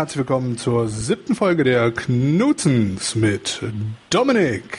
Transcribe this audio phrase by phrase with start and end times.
[0.00, 3.60] Herzlich willkommen zur siebten Folge der Knuzens mit
[4.08, 4.78] Dominik.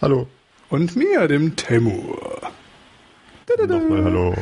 [0.00, 0.28] Hallo.
[0.68, 2.40] Und mir, dem Temur.
[3.58, 4.36] Nochmal hallo.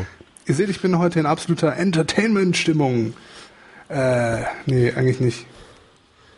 [0.44, 3.14] Ihr seht, ich bin heute in absoluter Entertainment-Stimmung.
[3.88, 5.46] Äh, nee, eigentlich nicht.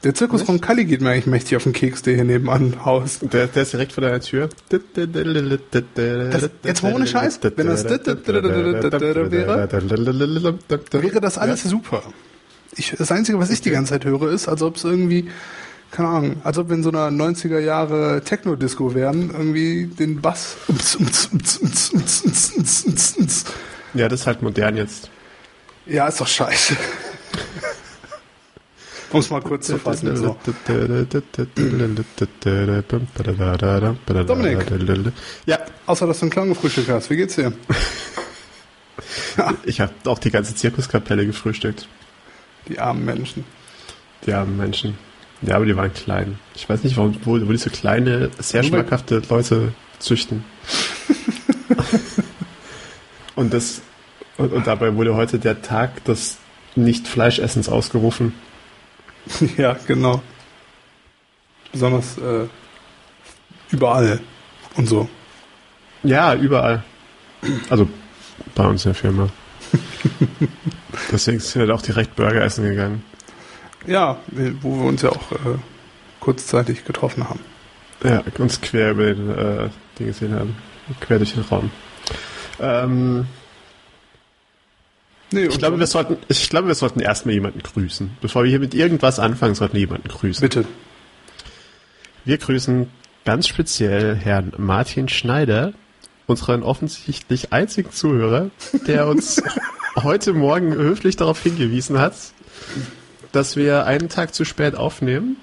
[0.04, 3.32] Der Zirkus von Kali geht mir eigentlich mächtig auf den Keks, der hier nebenan haust.
[3.32, 4.48] Der, der ist direkt vor deiner Tür.
[4.68, 7.98] Das, jetzt mal ohne Scheiß, wenn das wäre,
[10.92, 12.04] wäre das alles super.
[12.78, 15.28] Ich, das Einzige, was ich die ganze Zeit höre, ist, als ob es irgendwie,
[15.90, 20.56] keine Ahnung, als ob wir in so einer 90er Jahre Techno-Disco wären, irgendwie den Bass.
[23.94, 25.10] Ja, das ist halt modern jetzt.
[25.86, 26.76] Ja, ist doch scheiße.
[29.10, 30.14] Um es mal kurz zu fassen.
[30.16, 30.36] So.
[34.24, 34.58] Dominik.
[35.46, 35.58] Ja.
[35.86, 37.08] Außer, dass du einen Clown gefrühstückt hast.
[37.10, 37.52] Wie geht's dir?
[39.64, 41.88] Ich habe auch die ganze Zirkuskapelle gefrühstückt.
[42.68, 43.44] Die armen Menschen.
[44.26, 44.98] Die armen Menschen.
[45.42, 46.38] Ja, aber die waren klein.
[46.54, 50.44] Ich weiß nicht, warum, wo, wo diese kleine, sehr schmackhafte Leute züchten.
[53.36, 53.82] und das,
[54.36, 56.38] und, und dabei wurde heute der Tag des
[56.76, 58.34] Nicht-Fleischessens ausgerufen.
[59.58, 60.22] Ja, genau.
[61.70, 62.46] Besonders äh,
[63.70, 64.20] überall
[64.76, 65.06] und so.
[66.02, 66.82] Ja, überall.
[67.68, 67.90] Also
[68.54, 69.28] bei uns in der Firma.
[71.12, 73.04] Deswegen sind wir auch direkt Burger essen gegangen.
[73.86, 74.18] Ja,
[74.60, 75.58] wo wir uns ja auch äh,
[76.20, 77.40] kurzzeitig getroffen haben.
[78.04, 80.56] Ja, uns quer über den äh, Ding gesehen haben.
[81.00, 81.70] Quer durch den Raum.
[82.60, 83.26] Ähm,
[85.30, 88.12] Nee, ich, glaube, wir sollten, ich glaube, wir sollten erstmal jemanden grüßen.
[88.22, 90.40] Bevor wir hier mit irgendwas anfangen, sollten wir jemanden grüßen.
[90.40, 90.64] Bitte.
[92.24, 92.88] Wir grüßen
[93.26, 95.74] ganz speziell Herrn Martin Schneider,
[96.28, 98.50] unseren offensichtlich einzigen Zuhörer,
[98.86, 99.42] der uns
[99.96, 102.14] heute Morgen höflich darauf hingewiesen hat,
[103.32, 105.36] dass wir einen Tag zu spät aufnehmen.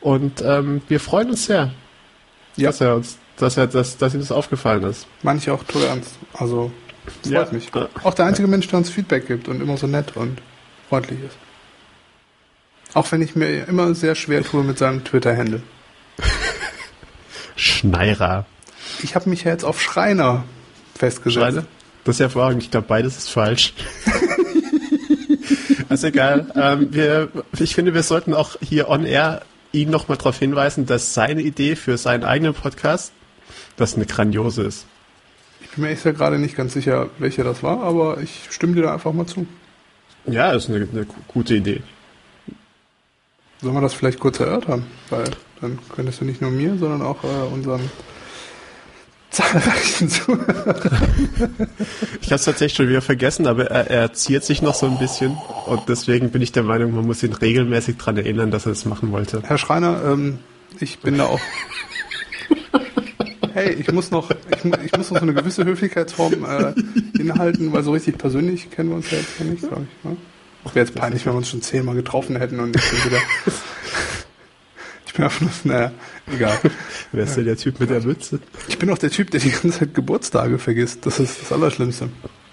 [0.00, 1.72] Und ähm, wir freuen uns sehr,
[2.56, 2.68] Ja.
[2.68, 5.06] dass er uns, dass er, dass, dass ihm das aufgefallen ist.
[5.22, 6.14] Manche auch tot ernst.
[6.32, 6.70] Also,
[7.24, 7.48] freut Ja.
[7.52, 7.70] mich.
[8.04, 10.40] Auch der einzige Mensch, der uns Feedback gibt und immer so nett und
[10.88, 11.36] freundlich ist.
[12.94, 15.60] Auch wenn ich mir immer sehr schwer tue mit seinem Twitter-Handle.
[17.56, 18.46] Schneirer.
[19.02, 20.44] Ich habe mich ja jetzt auf Schreiner
[20.94, 21.40] festgesetzt.
[21.40, 21.66] Schreiner?
[22.04, 22.62] Das ist hervorragend.
[22.62, 23.74] Ich glaube, beides ist falsch.
[25.88, 26.52] ist egal.
[26.54, 27.28] Ähm, wir,
[27.58, 29.42] ich finde, wir sollten auch hier on air
[29.72, 33.12] ihn nochmal darauf hinweisen, dass seine Idee für seinen eigenen Podcast
[33.76, 34.86] das eine grandiose ist.
[35.60, 38.74] Ich bin mir echt ja gerade nicht ganz sicher, welcher das war, aber ich stimme
[38.74, 39.46] dir da einfach mal zu.
[40.26, 41.82] Ja, ist eine, eine gute Idee.
[43.60, 44.86] Sollen wir das vielleicht kurz erörtern?
[45.10, 45.24] Weil
[45.60, 47.90] dann könntest du nicht nur mir, sondern auch äh, unseren
[49.30, 50.92] zahlreichen Zuhörern.
[52.20, 54.98] Ich habe es tatsächlich schon wieder vergessen, aber er, er ziert sich noch so ein
[54.98, 58.72] bisschen und deswegen bin ich der Meinung, man muss ihn regelmäßig daran erinnern, dass er
[58.72, 59.42] das machen wollte.
[59.44, 60.38] Herr Schreiner, ähm,
[60.80, 61.40] ich bin da auch.
[63.54, 66.74] Hey, ich muss noch, ich, ich muss noch so eine gewisse Höflichkeitsform äh,
[67.20, 70.04] inhalten, weil so richtig persönlich kennen wir uns ja jetzt noch nicht, glaube ich.
[70.04, 70.16] Ne?
[70.74, 73.22] Wäre jetzt peinlich, wenn wir uns schon zehnmal getroffen hätten und ich bin wieder.
[75.18, 75.30] Nur,
[75.64, 75.92] naja,
[76.32, 76.58] egal.
[77.12, 78.40] Wer ist denn der Typ mit der Mütze?
[78.68, 81.04] Ich bin auch der Typ, der die ganze Zeit Geburtstage vergisst.
[81.04, 82.08] Das ist das Allerschlimmste.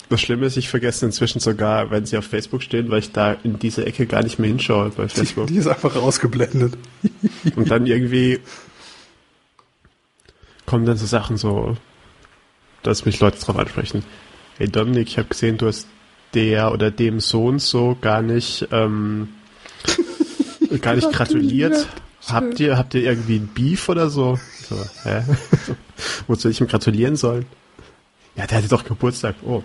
[0.09, 3.33] Das Schlimme ist, ich vergesse inzwischen sogar, wenn sie auf Facebook stehen, weil ich da
[3.43, 5.47] in diese Ecke gar nicht mehr hinschaue bei Die, Facebook.
[5.47, 6.77] die ist einfach rausgeblendet.
[7.55, 8.39] Und dann irgendwie
[10.65, 11.75] kommen dann so Sachen so,
[12.83, 14.03] dass mich Leute drauf ansprechen.
[14.57, 15.87] Hey Dominik, ich habe gesehen, du hast
[16.33, 19.29] der oder dem Sohn so gar nicht, ähm,
[20.81, 21.87] gar nicht gratuliert.
[22.27, 24.39] Habt ihr, habt ihr irgendwie ein Beef oder so?
[24.67, 25.23] so hä?
[26.27, 27.45] Wozu ich ihm gratulieren sollen?
[28.35, 29.35] Ja, der hatte doch Geburtstag.
[29.43, 29.61] Oh.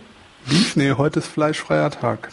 [0.46, 0.76] Beef?
[0.76, 2.30] Nee, heute ist fleischfreier Tag.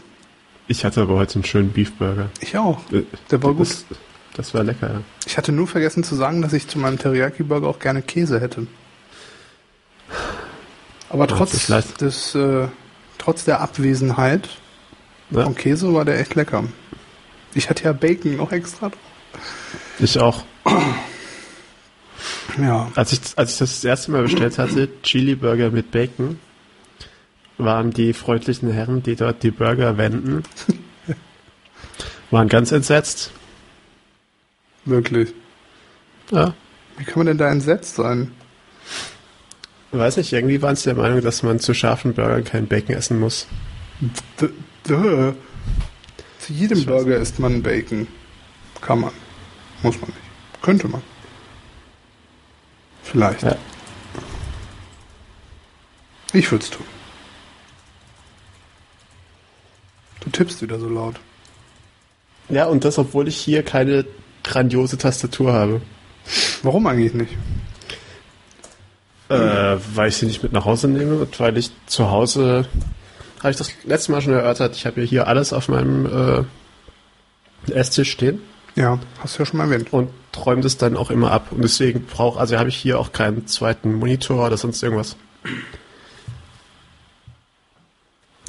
[0.68, 2.30] Ich hatte aber heute einen schönen Beefburger.
[2.42, 2.80] Ich auch.
[2.92, 3.68] Äh, Der war gut.
[3.70, 3.86] Das,
[4.36, 5.02] das war lecker, ja.
[5.26, 8.68] Ich hatte nur vergessen zu sagen, dass ich zu meinem Teriyaki-Burger auch gerne Käse hätte.
[11.10, 12.68] Aber Ja, trotz das des, äh,
[13.18, 14.50] trotz der Abwesenheit
[15.32, 15.44] Ja.
[15.44, 16.66] vom Käse war der echt lecker.
[17.54, 19.00] Ich hatte ja Bacon noch extra drauf.
[20.00, 20.44] Ich auch.
[22.58, 22.92] Ja.
[22.96, 26.40] Als ich, als ich das das erste Mal bestellt hatte, Chili Burger mit Bacon,
[27.58, 30.44] waren die freundlichen Herren, die dort die Burger wenden,
[32.32, 33.32] waren ganz entsetzt.
[34.86, 35.34] Wirklich.
[36.32, 36.54] Ja.
[36.98, 38.32] Wie kann man denn da entsetzt sein?
[39.92, 43.20] Weiß nicht, irgendwie waren sie der Meinung, dass man zu scharfen Burgern kein Bacon essen
[43.20, 43.48] muss.
[44.40, 44.50] D
[44.84, 45.34] duh.
[46.40, 48.08] Zu jedem Burger isst man Bacon.
[48.82, 49.12] Kann man.
[49.84, 50.62] Muss man nicht.
[50.62, 51.02] Könnte man.
[53.04, 53.44] Vielleicht.
[53.44, 53.56] Ja.
[56.34, 56.86] Ich würde es tun.
[60.22, 61.16] Du tippst wieder so laut.
[62.50, 64.06] Ja, und das, obwohl ich hier keine
[64.44, 65.82] grandiose Tastatur habe.
[66.64, 67.34] Warum eigentlich nicht?
[69.30, 72.68] Äh, weil ich sie nicht mit nach Hause nehme und weil ich zu Hause,
[73.40, 76.46] habe ich das letzte Mal schon erörtert, ich habe ja hier alles auf meinem
[77.68, 78.42] äh, Esstisch stehen.
[78.78, 79.92] Ja, hast du ja schon mal erwähnt.
[79.92, 80.12] Und
[80.46, 81.48] räume das dann auch immer ab.
[81.52, 85.18] Und deswegen brauche, also habe ich hier auch keinen zweiten Monitor oder sonst irgendwas.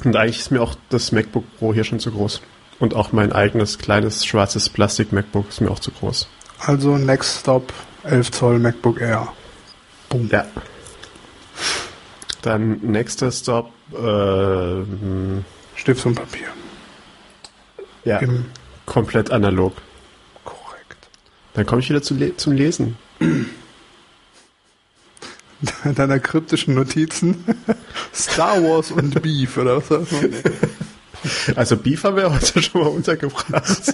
[0.05, 2.41] Und eigentlich ist mir auch das MacBook Pro hier schon zu groß.
[2.79, 6.27] Und auch mein eigenes kleines schwarzes Plastik-MacBook ist mir auch zu groß.
[6.59, 7.73] Also Next Stop
[8.03, 9.33] 11 Zoll MacBook Air.
[10.09, 10.29] Boom.
[10.31, 10.45] Ja.
[12.43, 13.71] Dann nächster Stop.
[13.93, 14.83] Äh,
[15.75, 16.47] Stift und Papier.
[18.05, 18.19] Ja.
[18.19, 18.45] Im
[18.85, 19.73] komplett analog.
[21.59, 22.95] Dann komme ich wieder zu le zum Lesen.
[25.83, 27.43] Deiner kryptischen Notizen.
[28.15, 30.07] Star Wars und Beef, oder was?
[31.57, 33.93] Also Beef haben wir heute schon mal untergebracht.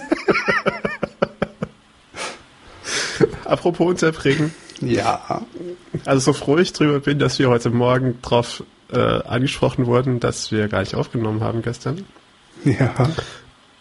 [3.44, 4.54] Apropos unterbringen.
[4.80, 5.44] Ja.
[6.04, 10.52] Also so froh ich drüber bin, dass wir heute Morgen drauf äh, angesprochen wurden, dass
[10.52, 12.04] wir gar nicht aufgenommen haben gestern.
[12.62, 13.10] Ja.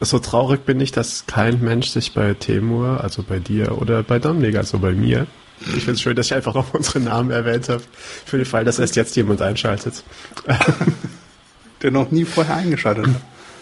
[0.01, 4.19] So traurig bin ich, dass kein Mensch sich bei Temur, also bei dir oder bei
[4.19, 5.25] Dominik, also bei mir,
[5.61, 7.81] ich finde es schön, dass ich einfach noch unsere Namen erwähnt habe,
[8.25, 10.03] für den Fall, dass erst jetzt jemand einschaltet.
[11.81, 13.21] Der noch nie vorher eingeschaltet hat.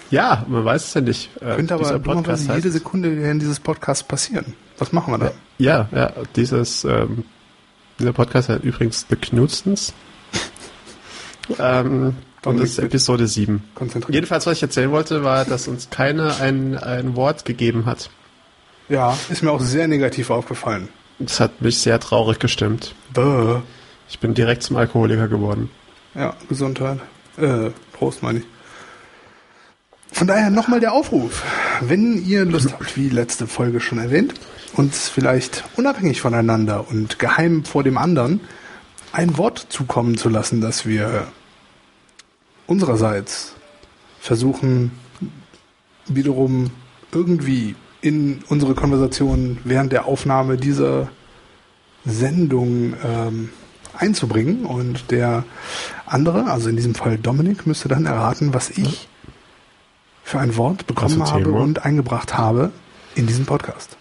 [0.10, 1.30] Ja, man weiß es ja nicht.
[1.42, 4.54] Äh, Könnte aber dummerweise jede Sekunde in dieses Podcast passieren.
[4.78, 5.32] Was machen wir da?
[5.58, 7.26] Ja, ja, dieses, ähm,
[8.00, 9.94] dieser Podcast hat übrigens The Knudstens.
[11.60, 12.16] ähm,
[12.46, 13.64] und das ist Episode 7.
[14.10, 18.10] Jedenfalls, was ich erzählen wollte, war, dass uns keiner ein, ein Wort gegeben hat.
[18.90, 20.90] Ja, ist mir auch sehr negativ aufgefallen.
[21.20, 22.96] Das hat mich sehr traurig gestimmt.
[23.14, 23.62] Bäh.
[24.10, 25.70] Ich bin direkt zum Alkoholiker geworden.
[26.16, 27.00] Ja, Gesundheit.
[27.38, 28.46] Äh, Prost, meine ich.
[30.12, 31.44] Von daher nochmal der Aufruf.
[31.82, 34.36] Wenn ihr Lust habt, wie letzte Folge schon erwähnt,
[34.74, 38.42] uns vielleicht unabhängig voneinander und geheim vor dem anderen
[39.12, 41.28] ein Wort zukommen zu lassen, das wir
[42.68, 43.56] unsererseits
[44.20, 44.92] versuchen,
[46.08, 46.72] wiederum
[47.12, 51.10] irgendwie in unsere Konversation während der Aufnahme dieser
[52.06, 53.50] Sendung ähm,
[53.98, 54.66] einzubringen.
[54.66, 55.46] Und der
[56.06, 59.08] andere, also in diesem Fall Dominik, müsste dann erraten, was ich
[60.24, 62.72] für ein Wort bekommen also habe und eingebracht habe
[63.16, 63.98] in diesem Podcast.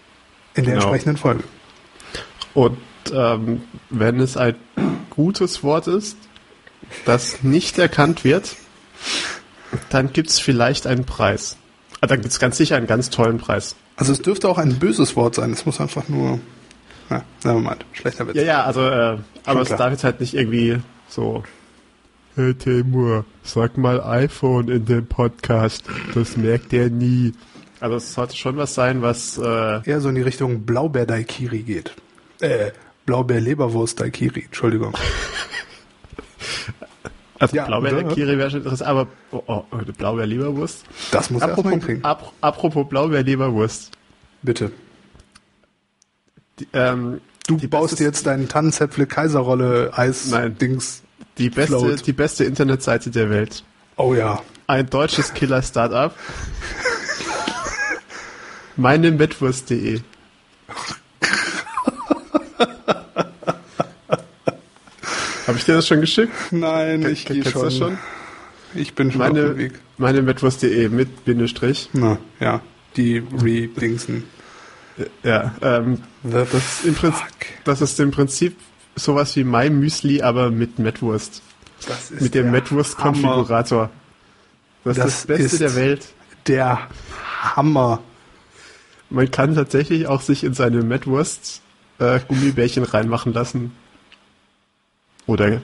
[0.55, 0.85] In der genau.
[0.85, 1.43] entsprechenden Folge.
[2.53, 2.77] Und
[3.13, 4.55] ähm, wenn es ein
[5.09, 6.17] gutes Wort ist,
[7.05, 8.55] das nicht erkannt wird,
[9.89, 11.57] dann gibt es vielleicht einen Preis.
[12.01, 13.75] Ah, dann gibt es ganz sicher einen ganz tollen Preis.
[13.95, 15.51] Also es dürfte auch ein böses Wort sein.
[15.51, 16.39] Es muss einfach nur.
[17.09, 18.35] Na, wir mal, schlechter Witz.
[18.35, 21.43] Ja, ja, also, äh, aber es darf jetzt halt nicht irgendwie so
[22.35, 25.83] Hey Timur, sag mal iPhone in dem Podcast.
[26.15, 27.33] Das merkt er nie.
[27.79, 31.59] Also es sollte schon was sein, was äh eher so in die Richtung Blaubeer Daikiri
[31.59, 31.93] geht.
[32.39, 32.71] Äh,
[33.05, 34.97] Blaubeer Leberwurst Daikiri, Entschuldigung.
[37.39, 39.63] Also ja, Blaubeer Daikiri wäre schon interessant, aber oh, oh,
[39.97, 40.85] Blaubeer Leberwurst.
[41.11, 42.05] Das muss apropos, erstmal hinkriegen.
[42.05, 43.91] Ap apropos Blaubeer Leberwurst.
[44.43, 44.71] Bitte.
[46.59, 51.03] Die, ähm, du baust jetzt deinen Tannenzäpfle Kaiserrolle Eis Dings
[51.37, 53.63] die beste, die beste Internetseite der Welt.
[53.97, 54.41] Oh ja.
[54.67, 56.15] Ein deutsches Killer-Startup.
[58.75, 60.01] Meine Metwurst.de.
[65.47, 66.33] Habe ich dir das schon geschickt?
[66.51, 67.63] Nein, K ich gehe schon.
[67.63, 67.97] Das schon.
[68.75, 69.73] Ich bin schon meine, auf dem Weg.
[69.97, 71.89] Meine Metwurst.de mit Bindestrich.
[71.93, 72.61] Na, ja.
[72.95, 74.23] Die Re-Dingsen.
[75.23, 77.25] Ja, ähm, das, ist im Prinzip,
[77.63, 78.55] das ist im Prinzip
[78.95, 81.41] sowas wie My Müsli, aber mit Metwurst.
[82.19, 83.89] mit dem Metwurst-Konfigurator.
[84.83, 86.07] Das, das, ist das Beste ist der Welt.
[86.47, 86.87] Der
[87.41, 88.01] Hammer.
[89.09, 91.61] Man kann tatsächlich auch sich in seine Metwurst
[91.99, 93.71] äh, Gummibärchen reinmachen lassen.
[95.25, 95.61] Oder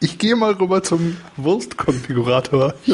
[0.00, 2.74] ich gehe mal rüber zum Wurstkonfigurator.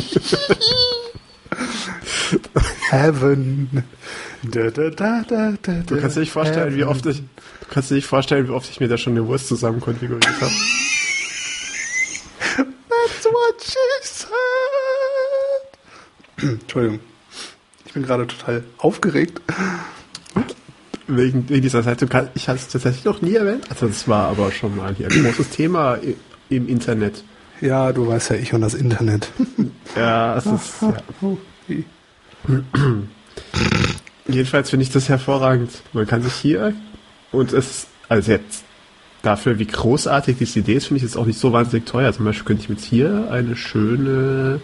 [2.91, 3.83] Heaven.
[4.43, 8.07] Da, da, da, du kannst dir nicht vorstellen, wie oft ich, du kannst dir nicht
[8.07, 10.53] vorstellen, wie oft ich mir da schon eine Wurst zusammen konfiguriert habe.
[12.57, 14.29] That's what she said.
[16.61, 17.01] Entschuldigung.
[17.87, 19.41] Ich bin gerade total aufgeregt.
[21.09, 22.07] Wegen, dieser Seite.
[22.35, 23.65] Ich habe es tatsächlich noch nie erwähnt.
[23.71, 25.99] Also das war aber schon mal hier ein großes Thema
[26.51, 27.25] im Internet.
[27.61, 29.29] Ja, du weißt ja, ich und das Internet.
[29.97, 30.75] ja, es ist.
[31.69, 32.55] Ja.
[34.27, 35.71] Jedenfalls finde ich das hervorragend.
[35.93, 36.73] Man kann sich hier
[37.31, 38.65] und es, also jetzt
[39.23, 42.13] dafür, wie großartig diese Idee ist, finde ich es auch nicht so wahnsinnig teuer.
[42.13, 44.61] Zum Beispiel könnte ich jetzt hier eine schöne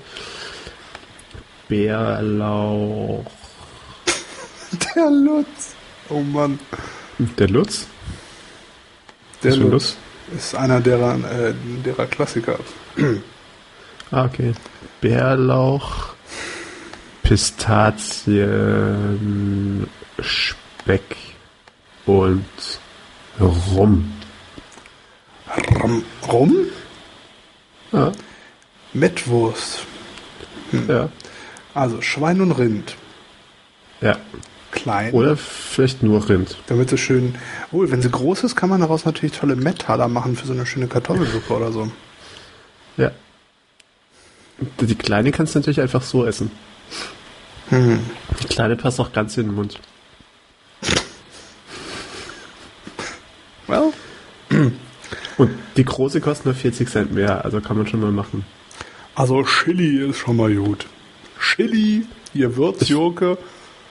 [1.69, 3.25] Bärlauch.
[4.95, 5.75] Der Lutz.
[6.09, 6.59] Oh Mann.
[7.39, 7.87] Der Lutz?
[9.43, 9.97] Der ein Lutz
[10.37, 11.53] ist einer derer, äh,
[11.85, 12.59] derer Klassiker.
[14.11, 14.53] Ah, okay.
[15.01, 16.15] Bärlauch,
[17.23, 18.37] Pistazien,
[20.21, 21.17] Speck
[22.07, 22.45] und
[23.41, 24.13] Rum.
[25.83, 26.05] Rum?
[26.31, 26.57] Rum?
[27.93, 28.13] Ja.
[28.93, 29.87] Mettwurst.
[30.89, 31.09] Ja.
[31.75, 32.97] Also Schwein und Rind.
[34.01, 34.17] ja.
[34.75, 35.13] Klein.
[35.13, 36.57] Oder vielleicht nur Rind.
[36.67, 37.37] Damit sie schön.
[37.71, 40.67] Oh, wenn sie groß ist, kann man daraus natürlich tolle Metaller machen für so eine
[40.67, 41.91] schöne Kartoffelsuppe oder so.
[42.97, 43.13] Ja.
[44.81, 46.51] Die kleine kannst du natürlich einfach so essen.
[47.71, 48.01] Hm.
[48.43, 49.81] Die kleine passt auch ganz in den Mund.
[53.67, 53.93] Well,
[55.39, 58.45] Und die große kostet nur 40 Cent mehr, also kann man schon mal machen.
[59.15, 60.87] also Chili ist schon mal gut.
[61.41, 63.39] Chili, ihr Würzjurke.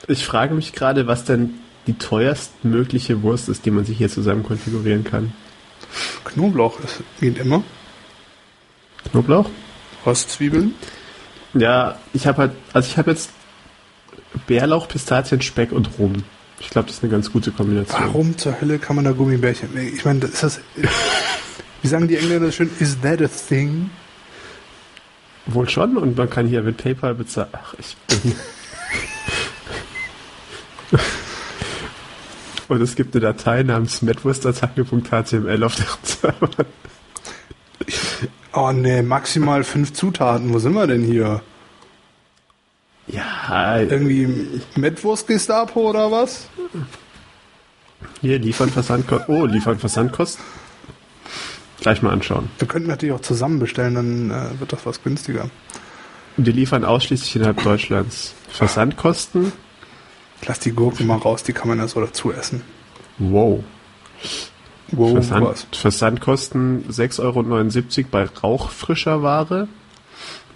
[0.06, 1.54] Ich frage mich gerade, was denn
[1.86, 5.32] die teuerstmögliche Wurst ist, die man sich hier zusammen konfigurieren kann.
[6.24, 7.62] Knoblauch ist, geht immer.
[9.10, 9.48] Knoblauch?
[10.06, 10.74] Röstzwiebeln.
[11.54, 13.30] Ja, ich habe halt, also ich habe jetzt
[14.46, 16.24] Bärlauch, Pistazien, Speck und Rum.
[16.58, 18.00] Ich glaube, das ist eine ganz gute Kombination.
[18.02, 19.76] Warum zur Hölle kann man da Gummibärchen?
[19.76, 20.60] Ich meine, das ist das.
[21.82, 22.70] Wie sagen die Engländer schön?
[22.78, 23.90] Is that a thing?
[25.46, 27.50] Wohl schon, und man kann hier mit PayPal bezahlen.
[27.52, 28.34] Ach, ich bin.
[32.68, 36.66] und es gibt eine Datei namens metwurstattacke.html auf deren Server.
[38.52, 40.52] Oh nee, maximal fünf Zutaten.
[40.52, 41.42] Wo sind wir denn hier?
[43.06, 46.48] Ja, Irgendwie Mettwurst Gestapo oder was?
[48.20, 49.34] hier liefern Versandkosten.
[49.34, 50.42] Oh, liefern Versandkosten.
[51.80, 52.48] Gleich mal anschauen.
[52.58, 55.50] Wir könnten natürlich auch zusammen bestellen, dann äh, wird das was günstiger.
[56.36, 58.34] Und die liefern ausschließlich innerhalb Deutschlands.
[58.48, 59.52] Versandkosten?
[60.46, 62.62] Lass die Gurken mal raus, die kann man ja so dazu essen.
[63.18, 63.64] Wow.
[64.92, 65.66] Wow, Versand, was?
[65.72, 67.20] Versandkosten 6,79
[67.98, 69.68] Euro bei rauchfrischer Ware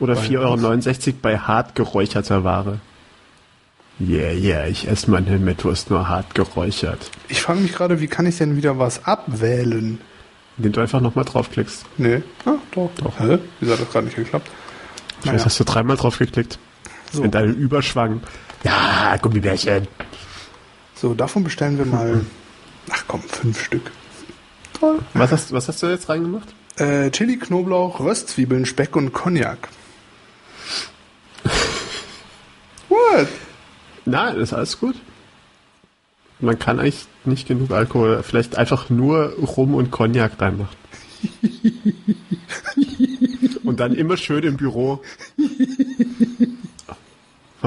[0.00, 2.80] oder Bei 4,69 Euro bei hart geräucherter Ware.
[4.00, 7.10] Yeah, yeah, ich esse meine Mettwurst nur hart geräuchert.
[7.28, 10.00] Ich frage mich gerade, wie kann ich denn wieder was abwählen?
[10.56, 11.84] Indem du einfach nochmal draufklickst.
[11.96, 12.22] Nee.
[12.44, 12.90] Ah, doch.
[13.02, 13.18] Doch.
[13.18, 13.38] Hä?
[13.58, 14.48] Wieso hat das gerade nicht geklappt?
[15.20, 15.44] Vielleicht Naja.
[15.44, 16.58] hast du dreimal draufgeklickt.
[17.12, 17.24] So.
[17.24, 18.20] In deinem Überschwang.
[18.64, 19.86] Ja, Gummibärchen.
[20.94, 22.24] So, davon bestellen wir mal.
[22.90, 23.90] Ach komm, fünf Stück.
[24.78, 24.98] Toll.
[25.14, 26.48] Was hast, was hast du jetzt reingemacht?
[26.76, 29.68] Äh, Chili, Knoblauch, Röstzwiebeln, Speck und Cognac.
[32.88, 33.28] What?
[34.04, 34.96] Na, ist alles gut.
[36.40, 40.76] Man kann eigentlich nicht genug Alkohol, vielleicht einfach nur Rum und Cognac reinmachen.
[43.64, 45.02] und dann immer schön im Büro.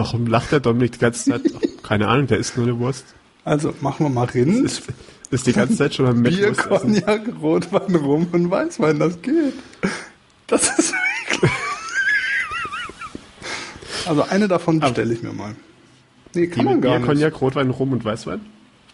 [0.01, 1.41] Warum lacht der Dominik die ganze Zeit?
[1.83, 3.05] Keine Ahnung, der isst nur eine Wurst.
[3.45, 4.81] Also machen wir mal Rind, Ist,
[5.29, 6.53] ist die ganze Zeit schon am Bier.
[6.53, 8.97] Cognac, Rotwein, Rum und Weißwein.
[8.97, 9.53] Das geht.
[10.47, 10.93] Das ist
[11.29, 11.51] wirklich...
[14.07, 15.55] Also eine davon bestelle ich mir mal.
[16.33, 17.07] Nee, kann man gar Bier, nicht.
[17.07, 18.41] Cognac, Rotwein, Rum und Weißwein?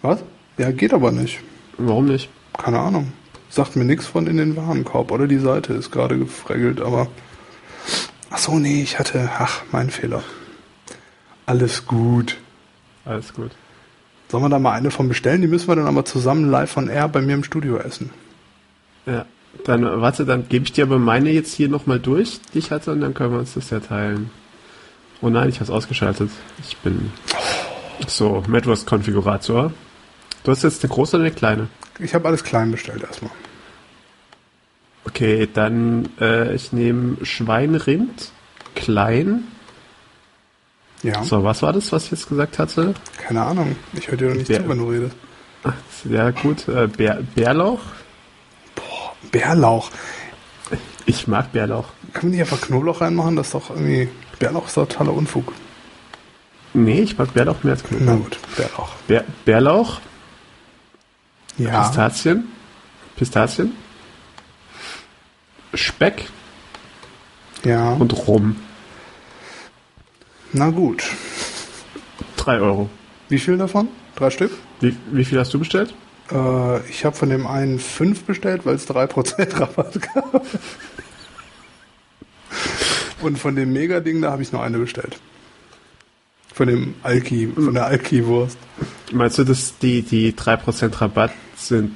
[0.02, 0.20] Was?
[0.58, 1.40] Ja, geht aber nicht.
[1.78, 2.30] Warum nicht?
[2.58, 3.14] Keine Ahnung.
[3.50, 5.10] Sagt mir nichts von in den Warenkorb.
[5.12, 7.08] Oder die Seite ist gerade gefreggelt, aber.
[8.30, 9.30] Ach so, nee, ich hatte.
[9.40, 10.22] Ach, mein Fehler.
[11.48, 12.38] Alles gut.
[13.06, 13.51] Alles gut.
[14.30, 15.42] Sollen wir da mal eine von bestellen?
[15.42, 18.12] Die müssen wir dann aber zusammen live von Air bei mir im Studio essen.
[19.06, 19.25] Ja.
[19.63, 22.92] Dann, warte, dann gebe ich dir aber meine jetzt hier nochmal durch, die ich hatte,
[22.92, 24.30] und dann können wir uns das ja teilen.
[25.22, 26.30] Oh nein, ich habe es ausgeschaltet.
[26.62, 27.12] Ich bin.
[28.06, 29.72] So, Medwurst-Konfigurator.
[30.44, 31.70] Du hast jetzt eine große oder eine kleine?
[32.00, 33.32] Ich habe alles klein bestellt erstmal.
[35.06, 38.32] Okay, dann äh, ich nehme Schweinrind,
[38.75, 39.46] klein.
[41.04, 42.94] Ja, So, was war das, was ich jetzt gesagt hatte?
[43.18, 43.75] keine Ahnung.
[43.94, 45.16] Ich höre dir doch nicht Bär- zu, wenn du redest.
[45.63, 45.74] Ach,
[46.10, 47.80] ja gut, äh, Bär, Bärlauch.
[49.32, 49.92] Bärlauch.
[51.06, 51.86] Ich mag Bärlauch.
[52.13, 53.36] Können wir nicht einfach Knoblauch reinmachen?
[53.36, 54.10] Das ist doch irgendwie.
[54.39, 55.54] Bärlauch ist totaler Unfug.
[56.74, 58.24] Nee, ich mag Bärlauch mehr als Na Knoblauch.
[58.24, 58.89] gut, Bärlauch.
[59.08, 60.00] Bär, Bärlauch,
[61.58, 61.84] Ja.
[61.88, 62.46] Pistazien,
[63.16, 63.72] Pistazien,
[65.74, 66.25] Speck
[67.63, 67.94] Ja.
[67.94, 68.56] und Rum.
[70.54, 71.04] Na gut.
[72.38, 72.89] Drei Euro.
[73.30, 73.89] Wie viel davon?
[74.16, 74.51] Drei Stück?
[74.80, 75.94] Wie, wie viel hast du bestellt?
[76.32, 80.46] Äh, ich habe von dem einen fünf bestellt, weil es 3% Rabatt gab.
[83.22, 85.20] Und von dem Mega-Ding, da habe ich nur eine bestellt.
[86.54, 88.58] Von dem Alki, von der Alki-Wurst.
[89.12, 91.92] Meinst du, dass die, die 3% Rabatt sind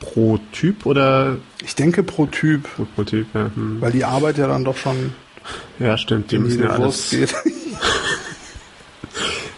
[0.00, 3.26] pro Typ oder Ich denke pro Typ, pro, pro Typ?
[3.34, 3.80] Ja, hm.
[3.80, 5.14] weil die Arbeit ja dann doch schon
[5.78, 6.30] ja stimmt.
[6.30, 7.10] Die müssen ja alles.
[7.10, 7.34] geht.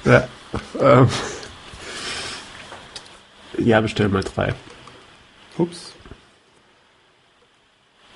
[0.07, 0.29] Ja.
[0.81, 1.09] Ähm.
[3.59, 4.55] Ja, bestell mal drei.
[5.59, 5.93] Ups.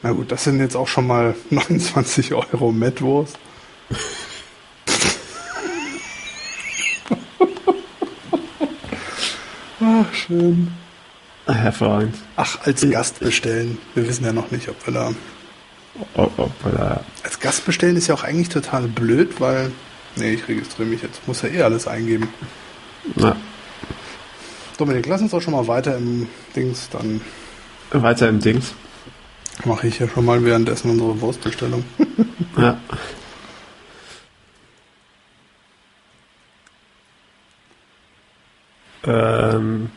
[0.03, 3.39] Na gut, das sind jetzt auch schon mal 29 Euro Metwurst.
[9.81, 10.73] Ach, schön.
[11.47, 12.15] Hervorragend.
[12.37, 13.79] Ach, als Gast bestellen.
[13.95, 15.13] Wir wissen ja noch nicht, ob wir da.
[16.15, 19.73] Ob, ob wir da Als Gast bestellen ist ja auch eigentlich total blöd, weil.
[20.17, 21.27] Nee, ich registriere mich jetzt.
[21.27, 22.29] Muss ja eh alles eingeben.
[23.17, 23.37] na,
[24.77, 26.27] Dominik, lass uns doch schon mal weiter im
[26.57, 26.89] Dings.
[26.91, 27.21] Dann
[27.93, 28.73] weiter im Dings.
[29.65, 31.85] mache ich ja schon mal währenddessen unsere Wurstbestellung.
[32.57, 32.79] Ja.
[39.05, 39.91] Ähm,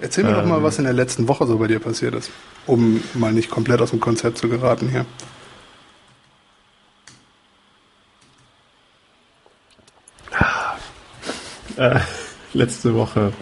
[0.00, 0.36] Erzähl mir Ähm.
[0.36, 2.30] doch mal, was in der letzten Woche so bei dir passiert ist.
[2.66, 5.06] Um mal nicht komplett aus dem Konzept zu geraten hier.
[11.78, 12.00] Äh,
[12.52, 13.32] letzte Woche.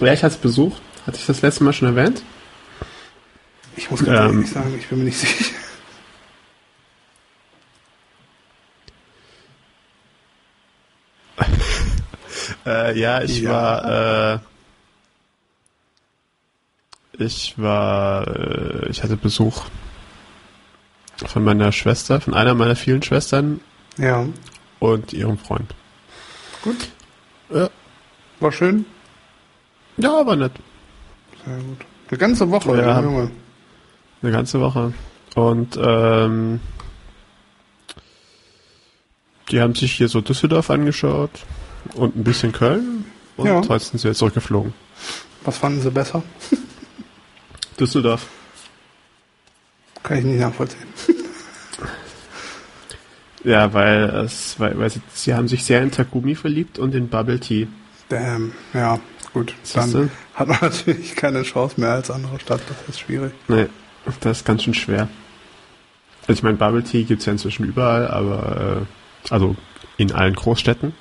[0.00, 0.76] Ja, ich hatte Besuch.
[1.06, 2.22] Hatte ich das letzte Mal schon erwähnt?
[3.76, 4.36] Ich muss ganz Ähm.
[4.36, 5.44] ehrlich sagen, ich bin mir nicht sicher.
[12.66, 13.50] Äh, ja, ich Ja.
[13.50, 14.38] war, äh,
[17.24, 19.64] ich war, äh, ich hatte Besuch
[21.26, 23.60] von meiner Schwester, von einer meiner vielen Schwestern
[23.96, 24.26] Ja,
[24.78, 25.74] und ihrem Freund.
[26.62, 26.88] gut.
[27.52, 27.68] Ja,
[28.40, 28.84] War schön.
[29.96, 30.52] ja aber nett.
[31.44, 31.78] Sehr gut.
[32.08, 33.00] Eine ganze Woche, Ja.
[33.00, 33.30] Junge.
[34.22, 34.92] Eine ganze Woche.
[35.34, 36.60] Und ähm,
[39.50, 41.30] die haben sich hier so Düsseldorf angeschaut
[41.94, 43.04] und ein bisschen Köln.
[43.36, 43.62] Und Ja.
[43.68, 44.74] heute sind sie jetzt zurückgeflogen.
[45.44, 46.22] Was fanden sie besser?
[47.78, 48.26] Düsseldorf.
[50.02, 50.86] Kann ich nicht nachvollziehen.
[53.44, 57.08] Ja, weil es, weil, weil sie, sie haben sich sehr in Takumi verliebt und in
[57.08, 57.68] Bubble Tea.
[58.08, 58.52] Damn.
[58.74, 58.98] Ja,
[59.32, 59.54] gut.
[59.62, 59.98] Siehste?
[59.98, 62.60] Dann hat man natürlich keine Chance mehr als andere Stadt.
[62.68, 63.32] Das ist schwierig.
[63.48, 63.66] Nee,
[64.20, 65.08] das ist ganz schön schwer.
[66.22, 68.86] Also ich meine, Bubble Tea gibt's ja inzwischen überall, aber
[69.30, 69.56] äh, also
[69.96, 70.92] in allen Großstädten.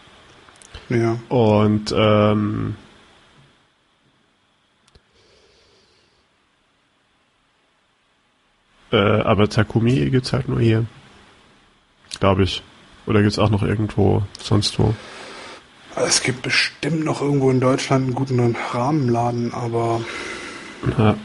[0.90, 1.20] Ja.
[1.30, 2.76] Und ähm,
[8.92, 10.86] äh, aber Takumi gibt's halt nur hier.
[12.20, 12.62] Glaube ich.
[13.06, 14.94] Oder gibt's auch noch irgendwo sonst wo?
[15.96, 20.02] Es gibt bestimmt noch irgendwo in Deutschland einen guten Rahmenladen, aber
[20.98, 21.16] Ja.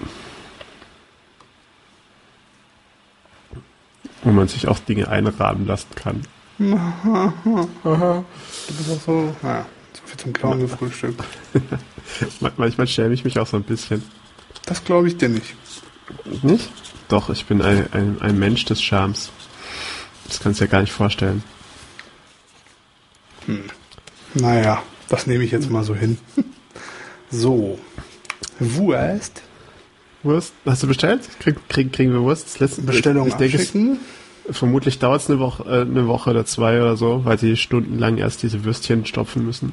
[4.23, 6.23] Wo man sich auch Dinge einrahmen lassen kann.
[6.59, 11.23] du bist auch so, naja, so viel zum Clown gefrühstückt.
[12.41, 14.03] Ma- Manchmal schäme ich mich auch so ein bisschen.
[14.65, 15.55] Das glaube ich dir nicht.
[16.43, 16.71] Nicht?
[17.09, 19.31] Doch, ich bin ein, ein, ein Mensch des Charmes.
[20.27, 21.43] Das kannst du dir gar nicht vorstellen.
[24.35, 26.19] Naja, das nehme ich jetzt mal so hin.
[27.31, 27.81] So.
[28.61, 29.43] Wurst.
[30.23, 30.53] Wurst?
[30.65, 31.23] Hast du bestellt?
[31.41, 32.47] Krieg, krieg, kriegen wir Wurst?
[32.47, 33.73] Das letzte, Bestellung ich denke, es,
[34.51, 38.19] vermutlich dauert es eine Woche, äh, eine Woche oder zwei oder so, weil sie stundenlang
[38.19, 39.73] erst diese Würstchen stopfen müssen.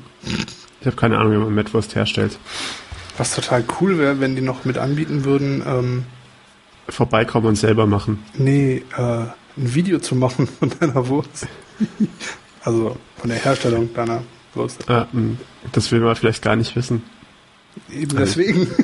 [0.79, 2.39] Ich habe keine Ahnung, wie man Mettwurst herstellt.
[3.17, 6.05] Was total cool wäre, wenn die noch mit anbieten würden, ähm,
[6.89, 8.23] Vorbeikommen und selber machen.
[8.33, 9.25] nee, äh,
[9.61, 11.47] ein Video zu machen von deiner Wurst.
[12.63, 14.23] also von der Herstellung deiner
[14.55, 14.87] Wurst.
[14.89, 15.37] Mh,
[15.71, 17.03] das will man vielleicht gar nicht wissen.
[17.89, 18.67] Eben deswegen.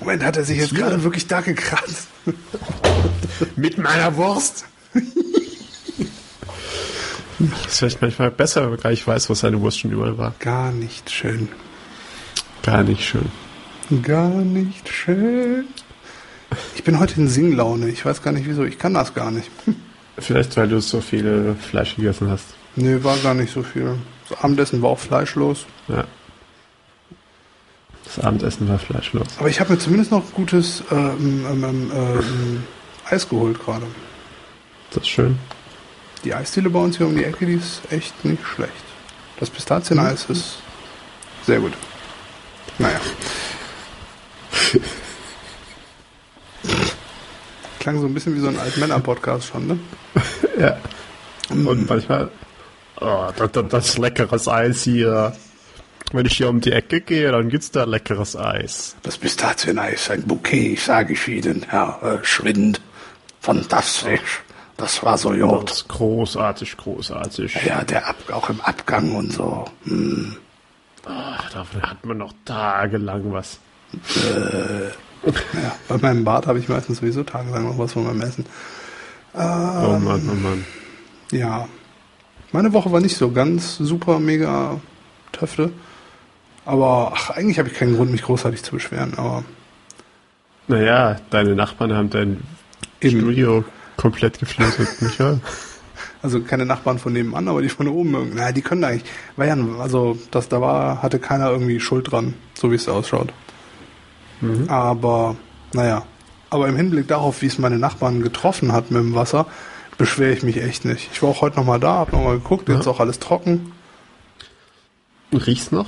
[0.00, 2.08] Moment, hat er sich jetzt gerade wirklich da gekratzt?
[3.56, 4.66] Mit meiner Wurst?
[7.38, 10.18] Das ist vielleicht manchmal besser, wenn man gar nicht weiß, wo seine Wurst schon überall
[10.18, 10.34] war.
[10.38, 11.48] Gar nicht schön.
[12.62, 13.30] Gar nicht schön.
[14.02, 15.66] Gar nicht schön.
[16.74, 17.88] Ich bin heute in Singlaune.
[17.88, 18.64] Ich weiß gar nicht wieso.
[18.64, 19.50] Ich kann das gar nicht.
[20.18, 22.46] Vielleicht, weil du so viele Fleisch gegessen hast.
[22.76, 23.96] Nee, war gar nicht so viel.
[24.28, 25.66] Das Abendessen war auch fleischlos.
[25.88, 26.04] Ja.
[28.04, 29.26] Das Abendessen war fleischlos.
[29.38, 32.64] Aber ich habe mir zumindest noch gutes ähm, ähm, ähm, ähm,
[33.04, 33.86] Eis geholt gerade.
[34.90, 35.38] Das ist schön.
[36.24, 38.72] Die Eisdiele bei uns hier um die Ecke, die ist echt nicht schlecht.
[39.38, 40.58] Das Pistazieneis ist
[41.46, 41.72] sehr gut.
[42.78, 42.98] Naja.
[47.88, 49.78] Klang so ein bisschen wie so ein Altmänner-Podcast schon, ne?
[50.60, 50.76] Ja.
[51.48, 52.30] Und manchmal,
[53.00, 55.34] oh, das, das, das ist leckeres Eis hier.
[56.12, 58.94] Wenn ich hier um die Ecke gehe, dann gibt's da leckeres Eis.
[59.02, 62.82] Das Pistazieneis, ein Bouquet, sage ich Ihnen, Herr äh, Schwind.
[63.40, 64.42] Fantastisch.
[64.76, 65.70] Das war so Das gut.
[65.70, 67.56] ist großartig, großartig.
[67.64, 69.64] Ja, der Ab auch im Abgang und so.
[69.84, 70.36] Hm.
[71.06, 73.58] Ach, davon hat man noch tagelang was.
[75.24, 78.46] Ja, bei meinem Bart habe ich meistens sowieso tagelang noch was von meinem Essen.
[79.34, 80.64] oh Mann, oh Mann.
[81.32, 81.68] Ja.
[82.52, 84.80] Meine Woche war nicht so ganz super, mega
[85.32, 85.72] Töfte.
[86.64, 89.14] Aber ach, eigentlich habe ich keinen Grund, mich großartig zu beschweren.
[89.16, 89.44] Aber
[90.68, 92.42] naja, deine Nachbarn haben dein
[93.00, 93.20] Eben.
[93.20, 93.64] Studio
[93.96, 95.40] komplett geflutet, nicht wahr?
[96.20, 98.32] Also keine Nachbarn von nebenan, aber die von oben.
[98.34, 99.04] Na, die können eigentlich.
[99.36, 103.32] War ja, also das da war, hatte keiner irgendwie Schuld dran, so wie es ausschaut.
[104.40, 104.68] Mhm.
[104.68, 105.36] Aber
[105.72, 106.04] naja,
[106.50, 109.46] aber im Hinblick darauf, wie es meine Nachbarn getroffen hat mit dem Wasser,
[109.98, 111.10] beschwere ich mich echt nicht.
[111.12, 113.72] Ich war auch heute nochmal da, habe nochmal geguckt, jetzt ist auch alles trocken.
[115.32, 115.86] Riechst noch?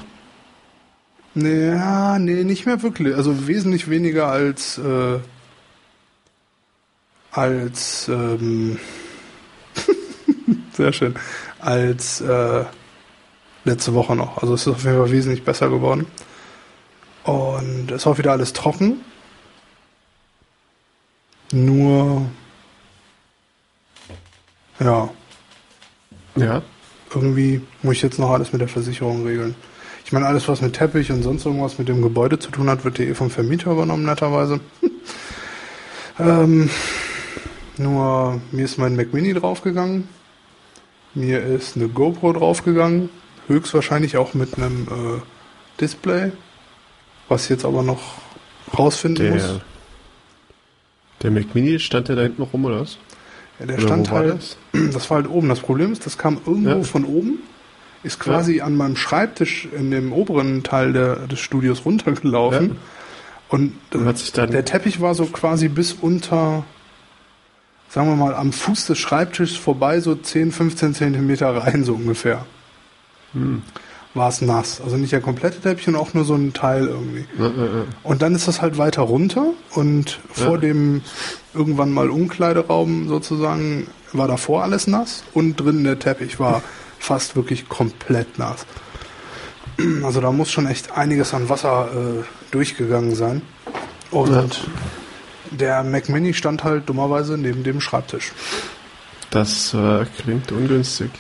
[1.35, 3.15] Naja, nee, nicht mehr wirklich.
[3.15, 5.19] Also wesentlich weniger als äh,
[7.31, 8.79] als ähm,
[10.73, 11.15] sehr schön
[11.61, 12.65] als äh,
[13.65, 14.39] letzte Woche noch.
[14.39, 16.07] Also es ist auf jeden Fall wesentlich besser geworden.
[17.25, 19.01] Und es auch wieder alles trocken.
[21.53, 22.27] Nur
[24.81, 25.11] ja.
[26.37, 26.63] Ja.
[27.15, 29.55] Irgendwie muss ich jetzt noch alles mit der Versicherung regeln.
[30.05, 32.85] Ich meine, alles, was mit Teppich und sonst irgendwas mit dem Gebäude zu tun hat,
[32.85, 34.61] wird ja eh vom Vermieter übernommen, netterweise.
[36.19, 36.71] ähm,
[37.77, 40.09] nur mir ist mein Mac Mini draufgegangen.
[41.15, 43.11] Mir ist eine GoPro draufgegangen.
[43.49, 46.33] Höchstwahrscheinlich auch mit einem äh, Display.
[47.31, 48.01] Was jetzt aber noch
[48.77, 49.61] rausfinden der, muss.
[51.23, 52.99] Der Mac Mini stand der da hinten rum, oder was?
[53.61, 54.35] Ja, der oder stand halt.
[54.35, 54.57] Das?
[54.93, 55.09] das?
[55.11, 55.49] war halt oben.
[55.49, 56.83] Das Problem ist, das kam irgendwo ja.
[56.83, 57.39] von oben,
[58.03, 58.65] ist quasi ja.
[58.65, 62.79] an meinem Schreibtisch in dem oberen Teil der, des Studios runtergelaufen.
[63.49, 66.65] Und, Und der Teppich war so quasi bis unter,
[67.89, 72.45] sagen wir mal, am Fuß des Schreibtischs vorbei, so 10, 15 Zentimeter rein, so ungefähr.
[73.35, 73.63] Hm
[74.15, 74.81] war es nass.
[74.81, 77.27] Also nicht der komplette Teppich und auch nur so ein Teil irgendwie.
[77.39, 77.85] Ja, ja, ja.
[78.03, 81.03] Und dann ist das halt weiter runter und vor dem
[81.55, 86.63] irgendwann mal Umkleideraum sozusagen war davor alles nass und drinnen der Teppich war
[86.99, 88.67] fast wirklich komplett nass.
[90.03, 93.43] Also da muss schon echt einiges an Wasser äh, durchgegangen sein.
[94.11, 94.69] Und
[95.51, 98.33] der Mac Mini stand halt dummerweise neben dem Schreibtisch.
[99.31, 101.11] Das äh, klingt ungünstig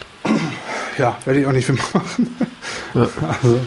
[1.01, 2.37] ja, werde ich auch nicht viel machen.
[2.93, 3.09] Ja.
[3.29, 3.61] Also,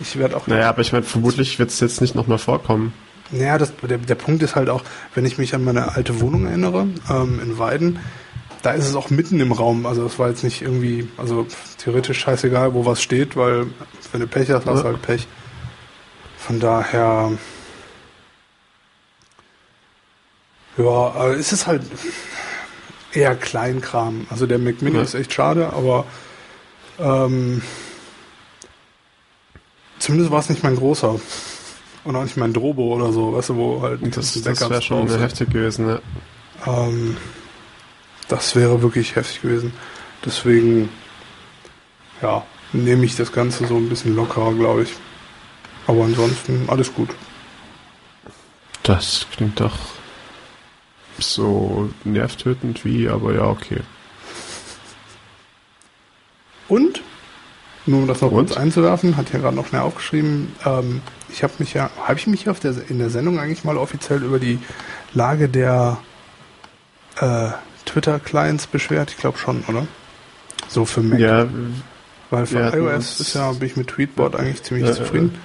[0.00, 0.48] ich werde auch.
[0.48, 2.92] Naja, aber ich meine, vermutlich wird es jetzt nicht nochmal vorkommen.
[3.30, 4.82] Naja, das, der, der Punkt ist halt auch,
[5.14, 8.00] wenn ich mich an meine alte Wohnung erinnere, ähm, in Weiden,
[8.62, 9.86] da ist es auch mitten im Raum.
[9.86, 11.46] Also das war jetzt nicht irgendwie, also
[11.78, 13.66] theoretisch scheißegal, wo was steht, weil
[14.10, 15.26] wenn du Pech hast, hast du halt Pech.
[16.36, 17.32] Von daher,
[20.76, 21.82] ja, es ist halt
[23.12, 24.26] eher Kleinkram.
[24.30, 25.02] Also der Mac Mini ja.
[25.02, 26.04] ist echt schade, aber
[26.98, 27.62] ähm,
[29.98, 31.18] zumindest war es nicht mein großer.
[32.04, 35.08] Und auch nicht mein Drobo oder so, weißt du, wo halt das, das wäre schon
[35.08, 36.02] heftig gewesen, ne?
[36.66, 37.16] Ähm,
[38.28, 39.72] das wäre wirklich heftig gewesen.
[40.22, 40.90] Deswegen,
[42.20, 44.92] ja, nehme ich das Ganze so ein bisschen lockerer, glaube ich.
[45.86, 47.10] Aber ansonsten alles gut.
[48.82, 49.78] Das klingt doch
[51.18, 53.80] so nervtötend wie, aber ja, okay.
[56.68, 57.02] Und,
[57.86, 61.52] nur um das noch kurz einzuwerfen, hat ja gerade noch schnell aufgeschrieben, ähm, ich habe
[61.58, 64.58] mich ja, habe ich mich auf der, in der Sendung eigentlich mal offiziell über die
[65.12, 65.98] Lage der
[67.20, 67.48] äh,
[67.86, 69.10] Twitter-Clients beschwert?
[69.10, 69.86] Ich glaube schon, oder?
[70.68, 71.18] So für Mac.
[71.18, 71.46] Ja.
[72.30, 75.38] Weil für iOS ist ja, bin ich mit Tweetbot eigentlich ziemlich ja, zufrieden.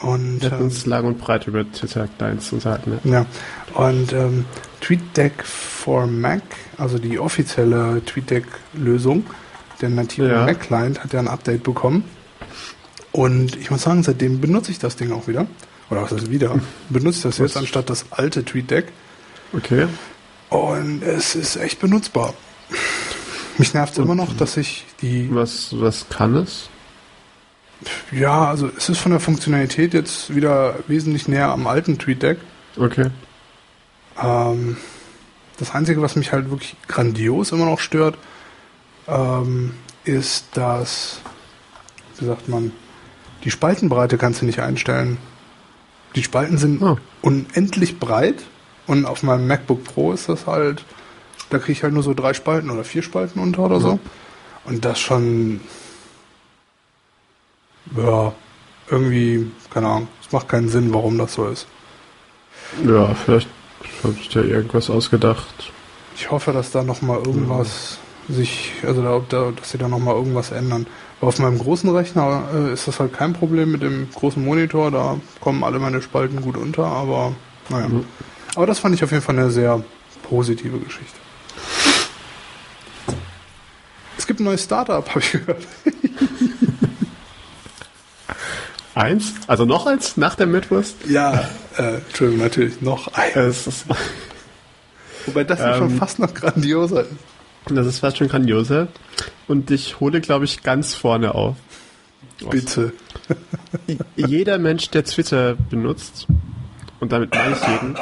[0.00, 3.00] Und, wir hatten uns ähm, lang und breit über Twitter-Clients zu sagen.
[3.02, 3.10] Ne?
[3.10, 3.26] Ja,
[3.74, 4.44] und ähm,
[4.80, 6.42] TweetDeck for Mac,
[6.76, 9.24] also die offizielle TweetDeck-Lösung,
[9.80, 10.44] der native ja.
[10.44, 12.04] Mac-Client hat ja ein Update bekommen.
[13.12, 15.46] Und ich muss sagen, seitdem benutze ich das Ding auch wieder.
[15.90, 16.58] Oder was ist wieder?
[16.88, 17.38] Benutze ich das was?
[17.38, 18.86] jetzt anstatt das alte TweetDeck.
[19.52, 19.86] Okay.
[20.50, 22.34] Und es ist echt benutzbar.
[23.58, 25.32] Mich nervt immer noch, dass ich die.
[25.32, 26.68] Was, was kann es?
[28.10, 32.38] Ja, also es ist von der Funktionalität jetzt wieder wesentlich näher am alten TweetDeck.
[32.76, 33.10] Okay.
[34.20, 34.76] Ähm,
[35.58, 38.16] das Einzige, was mich halt wirklich grandios immer noch stört,
[39.08, 41.20] ähm, ist, dass,
[42.18, 42.72] wie sagt man,
[43.44, 45.18] die Spaltenbreite kannst du nicht einstellen.
[46.14, 46.96] Die Spalten sind oh.
[47.22, 48.42] unendlich breit
[48.86, 50.84] und auf meinem MacBook Pro ist das halt,
[51.50, 53.98] da kriege ich halt nur so drei Spalten oder vier Spalten unter oder so.
[54.64, 55.60] Und das schon,
[57.96, 58.32] ja,
[58.88, 61.66] irgendwie, keine Ahnung, es macht keinen Sinn, warum das so ist.
[62.86, 63.48] Ja, vielleicht
[64.02, 65.72] habe ich da irgendwas ausgedacht.
[66.16, 70.50] Ich hoffe, dass da nochmal irgendwas sich, also da, da, dass sie da nochmal irgendwas
[70.50, 70.86] ändern.
[71.20, 74.90] Aber auf meinem großen Rechner äh, ist das halt kein Problem mit dem großen Monitor,
[74.90, 77.34] da kommen alle meine Spalten gut unter, aber
[77.68, 77.88] naja.
[77.88, 78.04] Mhm.
[78.54, 79.82] Aber das fand ich auf jeden Fall eine sehr
[80.28, 81.18] positive Geschichte.
[84.16, 85.66] Es gibt ein neues Startup, habe ich gehört.
[88.94, 89.34] eins?
[89.46, 90.96] Also noch eins nach der Midwest?
[91.08, 93.84] Ja, äh, Entschuldigung, natürlich noch eins.
[95.26, 97.33] Wobei das ja ähm, schon fast noch grandioser ist.
[97.68, 98.88] Das ist fast schon grandioser.
[99.48, 101.56] Und ich hole, glaube ich, ganz vorne auf.
[102.50, 102.92] Bitte.
[104.16, 106.26] Jeder Mensch, der Twitter benutzt,
[107.00, 107.96] und damit meine ich jeden.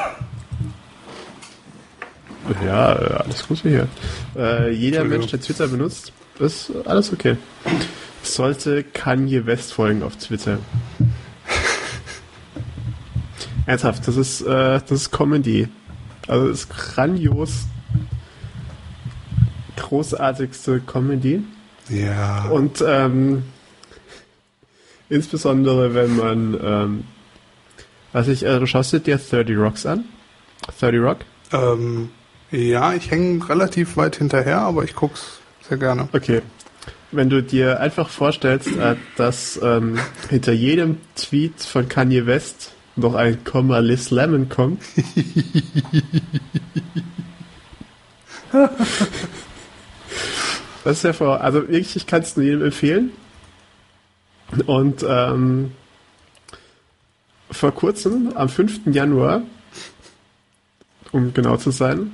[2.65, 3.89] Ja, alles gut hier.
[4.37, 7.37] Äh, jeder Mensch, der Twitter benutzt, ist alles okay.
[8.23, 10.59] Sollte Kanye West folgen auf Twitter.
[13.67, 15.69] Ernsthaft, das ist, äh, das ist Comedy.
[16.29, 17.67] Also ist grandios
[19.83, 21.43] großartigste Comedy.
[21.89, 22.47] Ja.
[22.49, 23.43] Und ähm,
[25.09, 27.05] insbesondere wenn man, ähm,
[28.13, 30.05] was ich, du schaust dir 30 Rocks an?
[30.79, 31.19] 30 Rock?
[31.53, 32.11] Ähm,
[32.51, 36.09] ja, ich hänge relativ weit hinterher, aber ich guck's sehr gerne.
[36.13, 36.43] Okay.
[37.11, 39.99] Wenn du dir einfach vorstellst, äh, dass ähm,
[40.31, 44.83] hinter jedem Tweet von Kanye West noch ein Komma Liz Lemon kommt.
[50.85, 53.11] das ist ja vor, also wirklich, ich kann es nur jedem empfehlen.
[54.67, 55.73] Und ähm,
[57.51, 58.87] vor kurzem, am 5.
[58.87, 59.43] Januar,
[61.11, 62.13] um genau zu sein,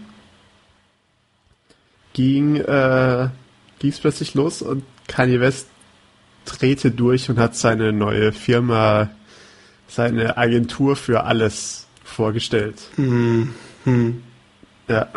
[2.12, 3.28] ging äh,
[3.82, 5.68] es plötzlich los und Kanye West
[6.44, 9.10] drehte durch und hat seine neue Firma
[9.88, 12.76] seine Agentur für alles vorgestellt.
[12.96, 13.54] Hm.
[13.84, 14.22] Hm.
[14.86, 15.08] Ja.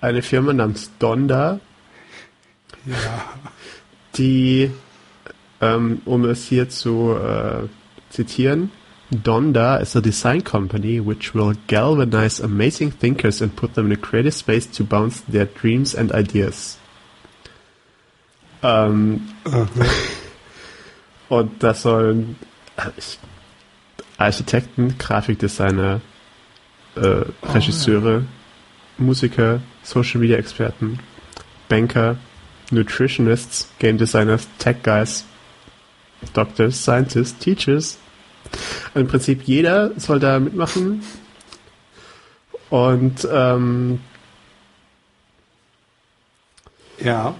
[0.00, 1.60] Eine Firma namens Donda.
[2.86, 3.24] Ja.
[4.16, 4.70] Die,
[5.60, 7.68] ähm, um es hier zu äh,
[8.10, 8.70] zitieren,
[9.10, 13.96] Donda is a design company which will galvanize amazing thinkers and put them in a
[13.96, 16.78] creative space to bounce their dreams and ideas.
[18.62, 19.66] Ähm, -huh.
[21.28, 22.36] und das sollen,
[22.96, 23.18] ich
[24.18, 26.00] Architekten, Grafikdesigner,
[26.96, 28.24] äh, Regisseure, oh, ja.
[28.98, 30.98] Musiker, Social Media Experten,
[31.68, 32.16] Banker,
[32.70, 35.24] Nutritionists, Game Designers, Tech Guys,
[36.32, 37.98] Doctors, Scientists, Teachers.
[38.94, 41.02] Im Prinzip jeder soll da mitmachen.
[42.70, 44.00] Und ähm,
[46.98, 47.34] ja.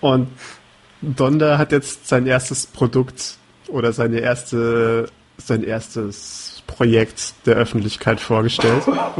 [0.00, 0.28] Und
[1.00, 3.36] Donda hat jetzt sein erstes Produkt
[3.68, 8.84] oder seine erste sein erstes Projekt der Öffentlichkeit vorgestellt.
[8.86, 9.14] ja.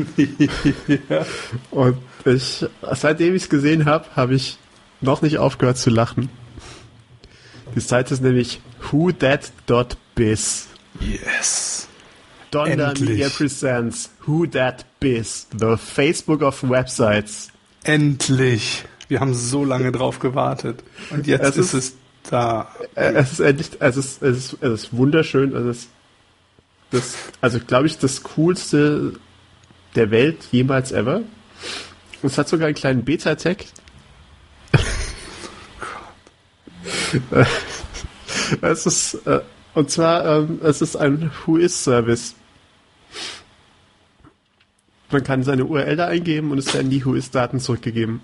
[1.70, 4.58] Und ich, seitdem ich es gesehen habe, habe ich
[5.00, 6.28] noch nicht aufgehört zu lachen.
[7.74, 10.68] Die Seite ist nämlich whothat.biz.
[11.00, 11.88] Yes.
[12.50, 17.50] Donda Media Presents Who That Biz, the Facebook of Websites.
[17.84, 18.84] Endlich.
[19.08, 20.82] Wir haben so lange drauf gewartet.
[21.10, 22.68] Und jetzt es ist, ist es da.
[22.94, 25.54] Äh, es ist endlich, es ist, es ist, es ist wunderschön.
[25.54, 25.88] Es ist
[26.90, 29.14] das, also glaube ich, das coolste
[29.94, 31.22] der Welt jemals ever.
[32.22, 33.64] Es hat sogar einen kleinen Beta-Tag.
[37.32, 37.44] Oh
[38.62, 39.40] es ist, äh,
[39.74, 42.34] und zwar, ähm, es ist ein Who-Is-Service.
[45.10, 48.20] Man kann seine URL da eingeben und es werden die Who-Is-Daten zurückgegeben.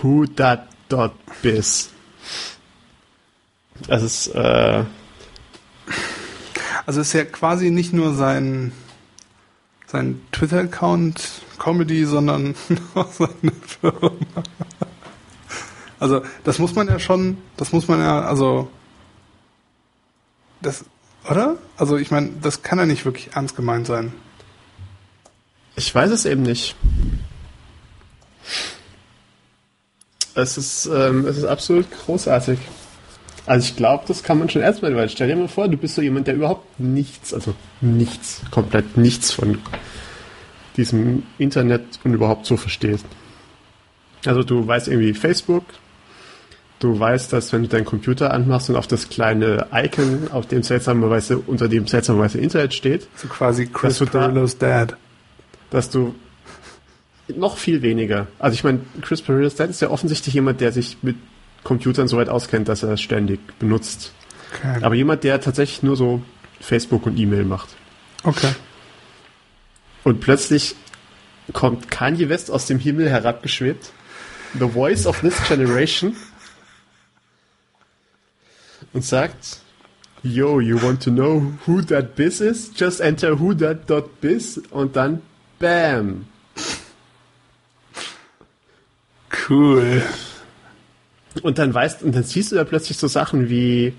[0.00, 1.90] Who-Dat.biz.
[3.86, 4.84] Das ist, äh,
[6.86, 8.72] also ist ja quasi nicht nur sein,
[9.86, 12.54] sein Twitter-Account Comedy, sondern
[12.94, 14.12] auch seine Firma.
[16.00, 18.70] Also, das muss man ja schon, das muss man ja, also,
[20.62, 20.84] das,
[21.28, 21.56] oder?
[21.76, 24.12] Also, ich meine, das kann ja nicht wirklich ernst gemeint sein.
[25.76, 26.74] Ich weiß es eben nicht.
[30.34, 32.58] Es ist, ähm, es ist absolut großartig.
[33.48, 35.94] Also ich glaube, das kann man schon erstmal, weil stell dir mal vor, du bist
[35.94, 39.58] so jemand, der überhaupt nichts, also nichts, komplett nichts von
[40.78, 43.00] diesem Internet und überhaupt so versteht.
[44.24, 45.64] Also du weißt irgendwie Facebook,
[46.78, 50.62] du weißt, dass wenn du deinen Computer anmachst und auf das kleine Icon, auf dem
[50.62, 54.96] seltsamerweise, unter dem seltsamerweise Internet steht, so quasi Chris Perillo's Dad.
[55.70, 56.14] Dass du
[57.28, 58.26] noch viel weniger.
[58.38, 61.16] Also ich meine, Chris Perillo's Dad ist ja offensichtlich jemand, der sich mit
[61.62, 64.12] Computern so weit auskennt, dass er es ständig benutzt.
[64.54, 64.78] Okay.
[64.82, 66.22] Aber jemand, der tatsächlich nur so
[66.60, 67.68] Facebook und E-Mail macht.
[68.22, 68.52] Okay.
[70.08, 70.74] Und plötzlich
[71.52, 73.92] kommt Kanye West aus dem Himmel herabgeschwebt.
[74.58, 76.16] The Voice of this Generation.
[78.94, 79.60] Und sagt,
[80.22, 82.70] Yo, you want to know who that biz is?
[82.74, 85.20] Just enter who that.biz und dann
[85.58, 86.26] BAM.
[89.46, 90.02] Cool.
[91.42, 93.92] Und dann weißt, und dann siehst du da plötzlich so Sachen wie,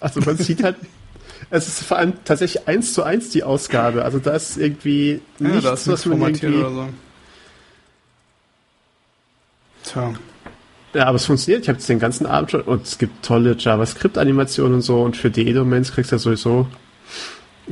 [0.00, 0.76] also man sieht halt,
[1.50, 4.04] es ist vor allem tatsächlich eins zu eins die Ausgabe.
[4.04, 6.88] Also da ist irgendwie Ja, nichts, da ist was man irgendwie, oder so.
[9.84, 10.14] Tja.
[10.94, 11.62] Ja, aber es funktioniert.
[11.62, 15.16] Ich habe jetzt den ganzen Abend schon und es gibt tolle JavaScript-Animationen und so und
[15.16, 16.66] für die E-Domains kriegst du ja sowieso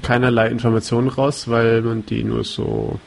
[0.02, 3.00] keinerlei Informationen raus, weil man die nur so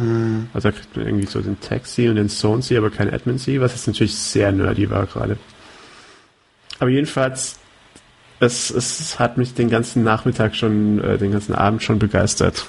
[0.00, 0.48] Hm.
[0.54, 3.72] Also da kriegt man irgendwie so den Taxi und den Zone-C, aber kein Admin-C, was
[3.72, 5.36] jetzt natürlich sehr nerdy war gerade.
[6.78, 7.59] Aber jedenfalls,
[8.40, 12.66] es, es hat mich den ganzen Nachmittag schon, äh, den ganzen Abend schon begeistert.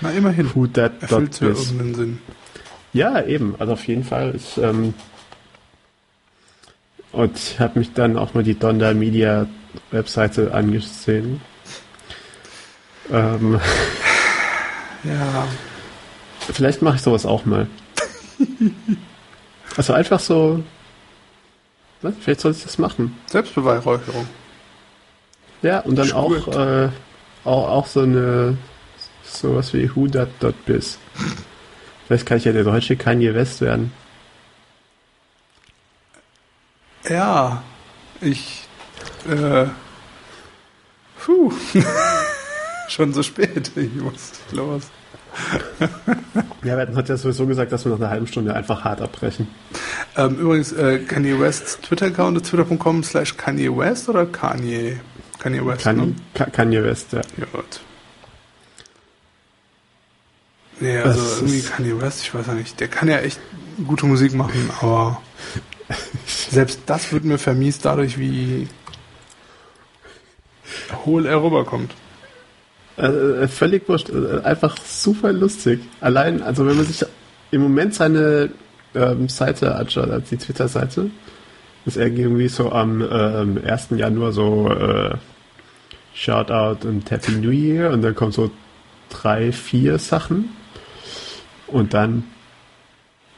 [0.00, 0.54] Na, immerhin.
[0.54, 2.18] Who that Erfüllt ja irgendeinen Sinn.
[2.92, 4.34] Ja, eben, also auf jeden Fall.
[4.34, 4.94] Ich, ähm,
[7.12, 9.46] und ich habe mich dann auch mal die Donda Media
[9.90, 11.40] Webseite angesehen.
[13.12, 13.60] Ähm,
[15.04, 15.48] Ja.
[16.52, 17.66] Vielleicht mache ich sowas auch mal.
[19.76, 20.64] Also einfach so.
[22.02, 22.12] Was?
[22.20, 23.16] Vielleicht sollte ich das machen.
[23.26, 24.26] Selbstbeweihräucherung.
[25.62, 26.88] Ja, und dann auch, äh,
[27.44, 28.56] auch, auch so eine
[29.22, 30.98] sowas wie whodat.biz.
[32.06, 33.92] Vielleicht kann ich ja der deutsche Kanye West werden.
[37.08, 37.62] Ja.
[38.20, 38.68] Ich.
[39.28, 39.66] Äh.
[41.18, 41.52] Puh.
[42.88, 43.70] Schon so spät.
[43.76, 44.82] Ich muss los.
[46.62, 49.00] Ja, wir hatten hat ja sowieso gesagt, dass wir nach einer halben Stunde einfach hart
[49.00, 49.48] abbrechen.
[50.14, 55.00] Ähm, übrigens, äh, Kanye Wests Twitter-Account ist twitter.com slash Kanye West oder Kanye?
[55.40, 56.14] Kanye West, Kanye, ne?
[56.34, 57.20] Ka- Kanye West, ja.
[57.38, 57.80] Ja, gut.
[60.80, 62.78] Nee, also Das irgendwie Kanye West, ich weiß ja nicht.
[62.80, 63.40] Der kann ja echt
[63.86, 65.20] gute Musik machen, aber
[66.26, 68.68] selbst das wird mir vermiest dadurch, wie
[71.04, 71.92] hohl er rüberkommt.
[72.96, 74.10] Äh, völlig wurscht.
[74.10, 75.80] Äh, einfach super lustig.
[76.00, 77.04] Allein, also wenn man sich
[77.50, 78.50] im Moment seine
[78.94, 81.10] ähm, Seite anschaut, also die Twitter-Seite,
[81.86, 83.88] ist irgendwie so am ähm, 1.
[83.90, 85.14] Januar so äh,
[86.14, 88.50] Shoutout und Happy New Year und dann kommen so
[89.08, 90.50] drei, vier Sachen
[91.66, 92.24] und dann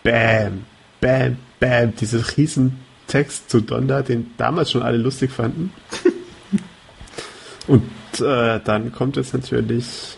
[0.02, 0.64] Bam,
[1.00, 5.72] Bam, Bam, dieses riesen Text zu Donda, den damals schon alle lustig fanden.
[7.68, 10.16] Und äh, dann kommt jetzt natürlich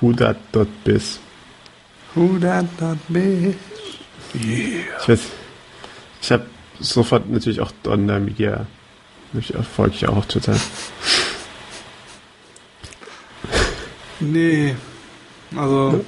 [0.00, 1.20] whodat.biz.
[2.14, 3.54] Who that not be?
[4.34, 4.84] Yeah.
[5.00, 5.20] Ich weiß,
[6.22, 6.46] ich habe
[6.80, 8.66] sofort natürlich auch Donda Media,
[9.34, 10.56] ich folge ich auch auf Twitter.
[14.20, 14.74] Nee,
[15.56, 16.04] also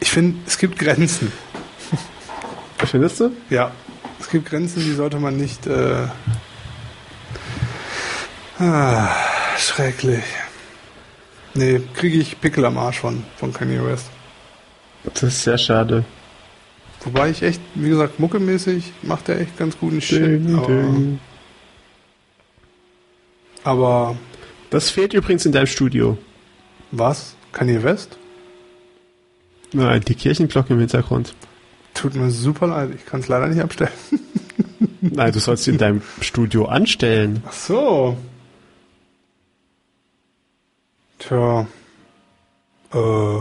[0.00, 1.32] ich finde, es gibt Grenzen.
[2.86, 3.32] Findest du?
[3.50, 3.72] Ja,
[4.20, 5.66] es gibt Grenzen, die sollte man nicht.
[5.66, 6.06] Äh,
[8.58, 9.08] ah,
[9.58, 10.24] schrecklich.
[11.54, 14.06] Nee, kriege ich Pickel am Arsch von, von Kanye West.
[15.04, 16.04] Das ist sehr schade.
[17.04, 20.22] Wobei ich echt, wie gesagt, muckemäßig macht er echt ganz guten Shit.
[20.22, 21.18] Ding, Aber, ding.
[23.62, 24.16] aber
[24.70, 26.16] Das fehlt übrigens in deinem Studio.
[26.90, 27.34] was?
[27.52, 28.16] Kanye West?
[29.72, 31.34] Nein, die Kirchenglocke im Hintergrund.
[31.94, 33.92] Tut mir super leid, ich kann es leider nicht abstellen.
[35.00, 37.42] Nein, du sollst sie in deinem Studio anstellen.
[37.46, 38.16] Ach so.
[41.18, 41.66] Tja.
[42.92, 43.36] Äh.
[43.36, 43.40] Äh.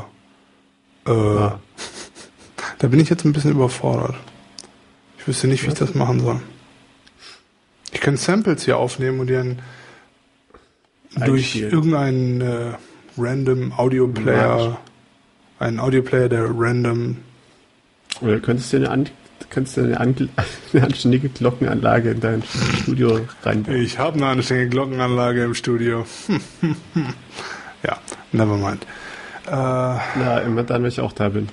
[1.08, 1.60] Ah.
[2.84, 4.14] Da bin ich jetzt ein bisschen überfordert.
[5.18, 6.42] Ich wüsste nicht, wie ich das machen soll.
[7.94, 9.62] Ich kann Samples hier aufnehmen und die dann
[11.26, 12.74] durch irgendeinen äh,
[13.18, 14.78] random Audioplayer,
[15.60, 17.20] einen Audioplayer, der random
[18.20, 19.10] Oder könntest du eine, an,
[19.50, 20.30] könntest du eine, an,
[20.74, 22.44] eine anständige Glockenanlage in dein
[22.82, 23.78] Studio reinbauen?
[23.78, 26.06] Ich habe eine anständige Glockenanlage im Studio.
[27.82, 27.98] ja,
[28.34, 28.86] never mind.
[29.48, 31.48] Äh, Na, immer dann, wenn ich auch da bin.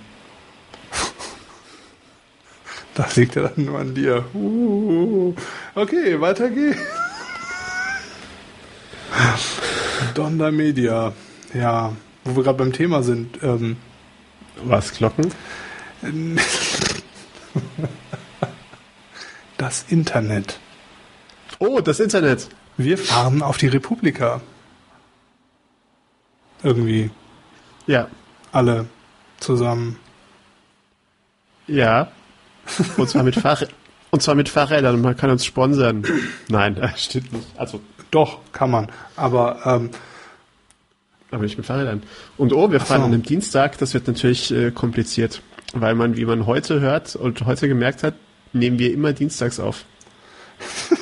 [2.94, 4.24] Das liegt ja dann nur an dir.
[4.34, 5.34] Uh,
[5.74, 6.78] okay, weiter geht's.
[10.14, 11.12] Donda Media.
[11.54, 11.92] Ja,
[12.24, 13.42] wo wir gerade beim Thema sind.
[13.42, 13.76] Ähm,
[14.62, 15.32] Was, Glocken?
[19.56, 20.58] das Internet.
[21.58, 22.48] Oh, das Internet.
[22.76, 24.40] Wir fahren auf die Republika.
[26.62, 27.10] Irgendwie
[27.86, 28.08] Ja.
[28.52, 28.86] alle
[29.38, 29.98] zusammen.
[31.66, 32.10] Ja.
[32.96, 33.58] Und zwar mit Fahr
[34.10, 36.04] und zwar mit Fahrrädern man kann uns sponsern.
[36.48, 37.46] Nein, das stimmt nicht.
[37.56, 37.80] Also,
[38.10, 38.88] Doch, kann man.
[39.16, 39.90] Aber ähm,
[41.30, 42.02] aber nicht mit Fahrrädern.
[42.36, 43.06] Und oh, wir fahren so.
[43.06, 45.42] an einem Dienstag, das wird natürlich äh, kompliziert.
[45.72, 48.14] Weil man, wie man heute hört und heute gemerkt hat,
[48.52, 49.84] nehmen wir immer dienstags auf.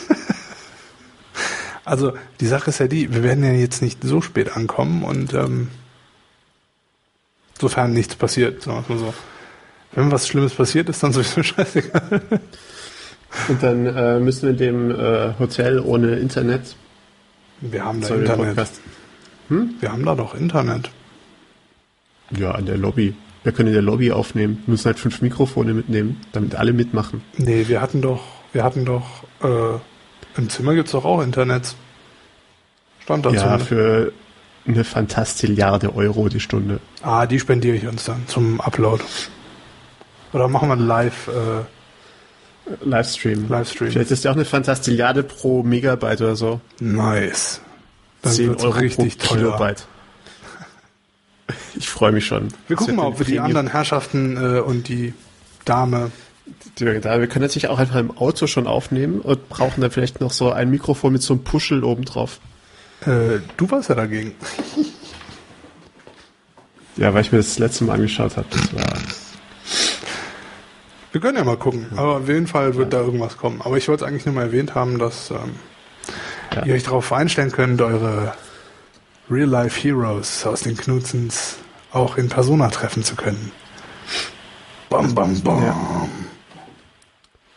[1.85, 5.33] Also die Sache ist ja die, wir werden ja jetzt nicht so spät ankommen und
[5.33, 5.69] ähm,
[7.61, 9.15] Sofern nichts passiert, sagen wir mal so.
[9.99, 12.21] Wenn was Schlimmes passiert, ist dann sowieso scheißegal.
[13.49, 16.77] Und dann äh, müssen wir in dem äh, Hotel ohne Internet.
[17.61, 18.71] Wir haben da Internet.
[19.49, 19.75] Hm?
[19.81, 20.93] Wir haben da doch Internet.
[22.31, 23.17] Ja, an der Lobby.
[23.43, 24.63] Wir können in der Lobby aufnehmen.
[24.67, 27.23] Wir müssen halt fünf Mikrofone mitnehmen, damit alle mitmachen.
[27.37, 28.23] Nee, wir hatten doch,
[28.53, 29.81] wir hatten doch, äh,
[30.37, 31.75] im Zimmer gibt es doch auch Internet.
[33.01, 33.35] Stand dazu.
[33.35, 34.13] Ja, für
[34.65, 36.79] eine Fantastilliarde Euro die Stunde.
[37.03, 39.03] Ah, die spendiere ich uns dann zum Upload.
[40.33, 41.65] Oder machen wir live, äh,
[42.85, 43.49] Livestream.
[43.49, 43.91] Livestream.
[43.91, 46.61] Vielleicht ist ja auch eine Fantastilliarde pro Megabyte oder so.
[46.81, 47.61] Nice.
[48.23, 49.87] Dann 10 Euro richtig pro Kilobyte.
[51.77, 52.49] Ich freue mich schon.
[52.67, 55.15] Wir gucken mal, ob wir die anderen Herrschaften äh, und die
[55.65, 56.11] Dame.
[56.77, 60.51] Wir können natürlich auch einfach im Auto schon aufnehmen und brauchen dann vielleicht noch so
[60.51, 62.41] ein Mikrofon mit so einem Puschel oben drauf.
[63.03, 64.35] Äh, du warst ja dagegen.
[66.97, 68.47] Ja, weil ich mir das letzte Mal angeschaut habe.
[68.51, 68.99] Das war.
[71.19, 71.89] Wir können ja mal gucken.
[71.97, 73.01] Aber auf jeden Fall wird ja.
[73.01, 73.61] da irgendwas kommen.
[73.61, 75.57] Aber ich wollte es eigentlich nur mal erwähnt haben, dass ähm,
[76.55, 76.65] ja.
[76.65, 78.35] ihr euch darauf einstellen könnt, eure
[79.29, 81.57] Real-Life-Heroes aus den Knutzens
[81.91, 83.51] auch in Persona treffen zu können.
[84.91, 85.61] Bam, bam, bam.
[85.65, 86.09] Ja,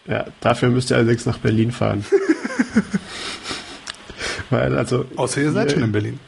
[0.08, 2.04] ja dafür müsst ihr allerdings nach Berlin fahren.
[4.50, 5.06] Weil, also.
[5.18, 6.20] Außer ihr seid schon in Berlin.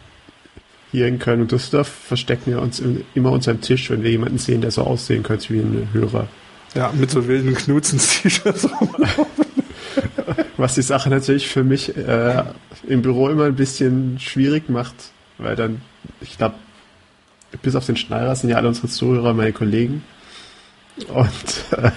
[0.92, 2.80] Hier in Köln und Düsseldorf verstecken wir uns
[3.16, 6.28] immer unter dem Tisch, wenn wir jemanden sehen, der so aussehen könnte wie ein Hörer.
[6.76, 8.68] Ja, mit so wilden Knutzens-T-Shirts.
[10.58, 12.44] Was die Sache natürlich für mich äh,
[12.88, 14.96] im Büro immer ein bisschen schwierig macht,
[15.38, 15.82] weil dann,
[16.22, 16.56] ich glaube,
[17.62, 20.04] bis auf den Schneider sind ja alle unsere Zuhörer meine Kollegen.
[21.08, 21.32] Und
[21.72, 21.92] äh,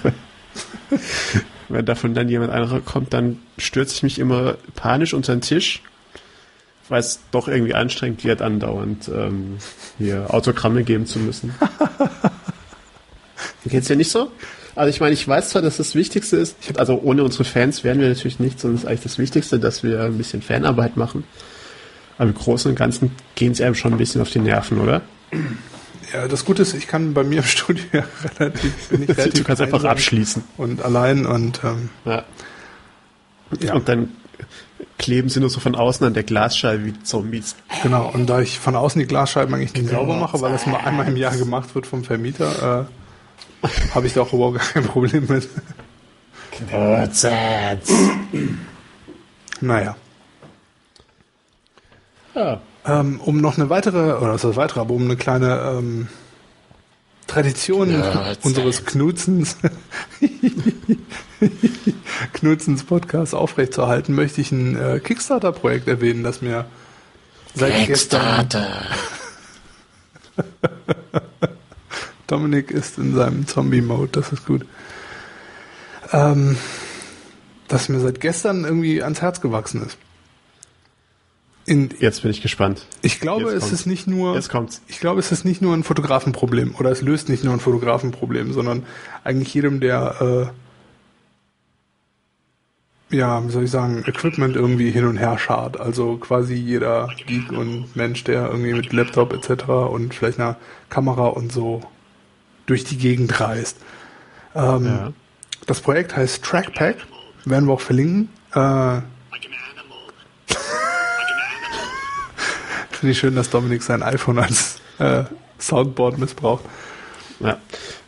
[1.69, 5.83] wenn davon dann jemand anderer kommt, dann stürze ich mich immer panisch unter den Tisch,
[6.89, 9.59] weil es doch irgendwie anstrengend wird, andauernd ähm,
[9.99, 11.55] hier Autogramme geben zu müssen.
[13.65, 14.31] Geht's dir nicht so?
[14.77, 17.99] Also ich meine, ich weiß zwar, dass das Wichtigste ist, also ohne unsere Fans wären
[17.99, 21.25] wir natürlich nichts, sondern es ist eigentlich das Wichtigste, dass wir ein bisschen Fanarbeit machen.
[22.19, 25.01] Aber im Großen und Ganzen gehen sie einem schon ein bisschen auf die Nerven, oder?
[26.13, 27.85] Ja, das Gute ist, ich kann bei mir im Studio
[28.39, 30.45] relativ, bin ich relativ Du kannst einfach abschließen.
[30.59, 32.25] Und allein und ähm, ja.
[33.61, 33.75] ja.
[33.75, 34.11] Und dann
[34.99, 37.57] kleben sie nur so von außen an der Glasscheibe wie Zombies.
[37.83, 40.79] Genau, und da ich von außen die Glasscheiben eigentlich nicht sauber mache, weil das mal
[40.79, 43.06] einmal im Jahr gemacht wird vom Vermieter, äh,
[43.95, 45.49] habe ich da auch überhaupt kein Problem mit.
[49.61, 49.97] naja.
[52.35, 52.61] Ja.
[52.85, 56.09] Ähm, um noch eine weitere, oder was heißt weitere, aber um eine kleine ähm,
[57.27, 59.57] Tradition ja, unseres Knutzens,
[62.33, 66.67] Knutzens Podcast aufrechtzuerhalten, möchte ich ein äh, Kickstarter-Projekt erwähnen, das mir
[67.55, 68.87] seit Kickstarter.
[70.37, 71.47] gestern
[72.27, 74.67] Dominik ist in seinem Zombie-Mode, das ist gut.
[76.13, 76.57] Ähm,
[77.69, 79.99] das mir seit gestern irgendwie ans Herz gewachsen ist.
[81.65, 82.87] In, Jetzt bin ich gespannt.
[83.03, 84.35] Ich glaube, es ist nicht nur.
[84.37, 84.83] Jetzt kommt's.
[84.87, 88.53] Ich glaube, es ist nicht nur ein Fotografenproblem oder es löst nicht nur ein Fotografenproblem,
[88.53, 88.85] sondern
[89.25, 90.53] eigentlich jedem, der
[93.11, 95.81] äh, ja, wie soll ich sagen, Equipment irgendwie hin und her schart.
[95.81, 99.69] Also quasi jeder Geek und Mensch, der irgendwie mit Laptop etc.
[99.69, 100.57] und vielleicht einer
[100.89, 101.83] Kamera und so
[102.67, 103.79] durch die Gegend reist.
[104.55, 105.13] Ähm, ja.
[105.67, 106.97] Das Projekt heißt Trackpack,
[107.45, 108.29] werden wir auch verlinken.
[108.53, 108.59] Äh,
[112.91, 115.25] Finde ich schön, dass Dominik sein iPhone als äh,
[115.59, 116.65] Soundboard missbraucht.
[117.41, 117.59] Ja.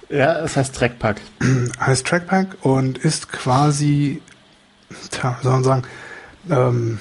[0.08, 1.20] Ja, es heißt Trackpack.
[1.80, 4.22] heißt Trackpack und ist quasi,
[5.10, 5.82] tja, soll man sagen,
[6.50, 6.98] ähm.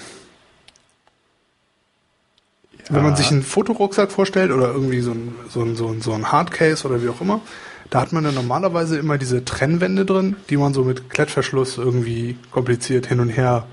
[2.89, 6.13] Wenn man sich einen Fotorucksack vorstellt oder irgendwie so ein, so ein, so ein, so
[6.13, 7.41] ein Hardcase oder wie auch immer,
[7.89, 12.37] da hat man dann normalerweise immer diese Trennwände drin, die man so mit Klettverschluss irgendwie
[12.51, 13.65] kompliziert hin und her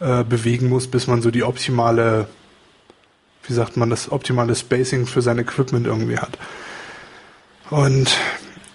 [0.00, 2.28] äh, bewegen muss, bis man so die optimale
[3.46, 6.38] wie sagt man, das optimale Spacing für sein Equipment irgendwie hat.
[7.70, 8.16] Und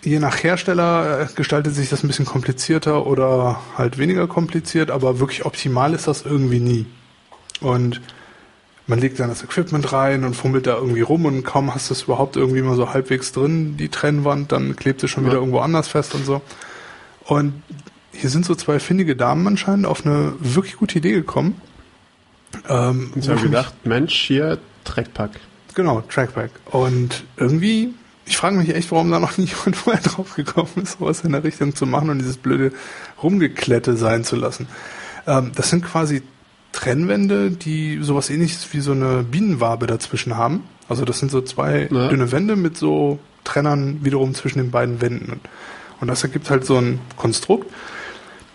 [0.04, 5.20] je nach Hersteller äh, gestaltet sich das ein bisschen komplizierter oder halt weniger kompliziert, aber
[5.20, 6.86] wirklich optimal ist das irgendwie nie.
[7.62, 8.02] Und
[8.90, 11.94] man legt dann das Equipment rein und fummelt da irgendwie rum und kaum hast du
[11.94, 15.30] es überhaupt irgendwie mal so halbwegs drin, die Trennwand, dann klebt es schon ja.
[15.30, 16.42] wieder irgendwo anders fest und so.
[17.24, 17.62] Und
[18.12, 21.62] hier sind so zwei findige Damen anscheinend auf eine wirklich gute Idee gekommen.
[22.68, 25.40] Ähm, ich habe gedacht, Mensch, hier Trackpack.
[25.76, 26.50] Genau, Trackpack.
[26.72, 27.94] Und irgendwie,
[28.26, 31.34] ich frage mich echt, warum da noch nie jemand vorher drauf gekommen ist, sowas in
[31.34, 32.72] der Richtung zu machen und dieses blöde
[33.22, 34.68] Rumgeklette sein zu lassen.
[35.28, 36.24] Ähm, das sind quasi
[36.72, 40.64] Trennwände, die sowas ähnliches wie so eine Bienenwabe dazwischen haben.
[40.88, 42.08] Also das sind so zwei Ja.
[42.08, 45.40] dünne Wände mit so Trennern wiederum zwischen den beiden Wänden.
[46.00, 47.72] Und das ergibt halt so ein Konstrukt,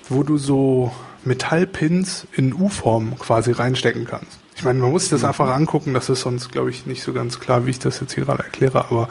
[0.08, 0.92] wo du so
[1.24, 4.38] Metallpins in U-Form quasi reinstecken kannst.
[4.56, 7.12] Ich meine, man muss sich das einfach angucken, das ist sonst, glaube ich, nicht so
[7.12, 9.08] ganz klar, wie ich das jetzt hier gerade erkläre, aber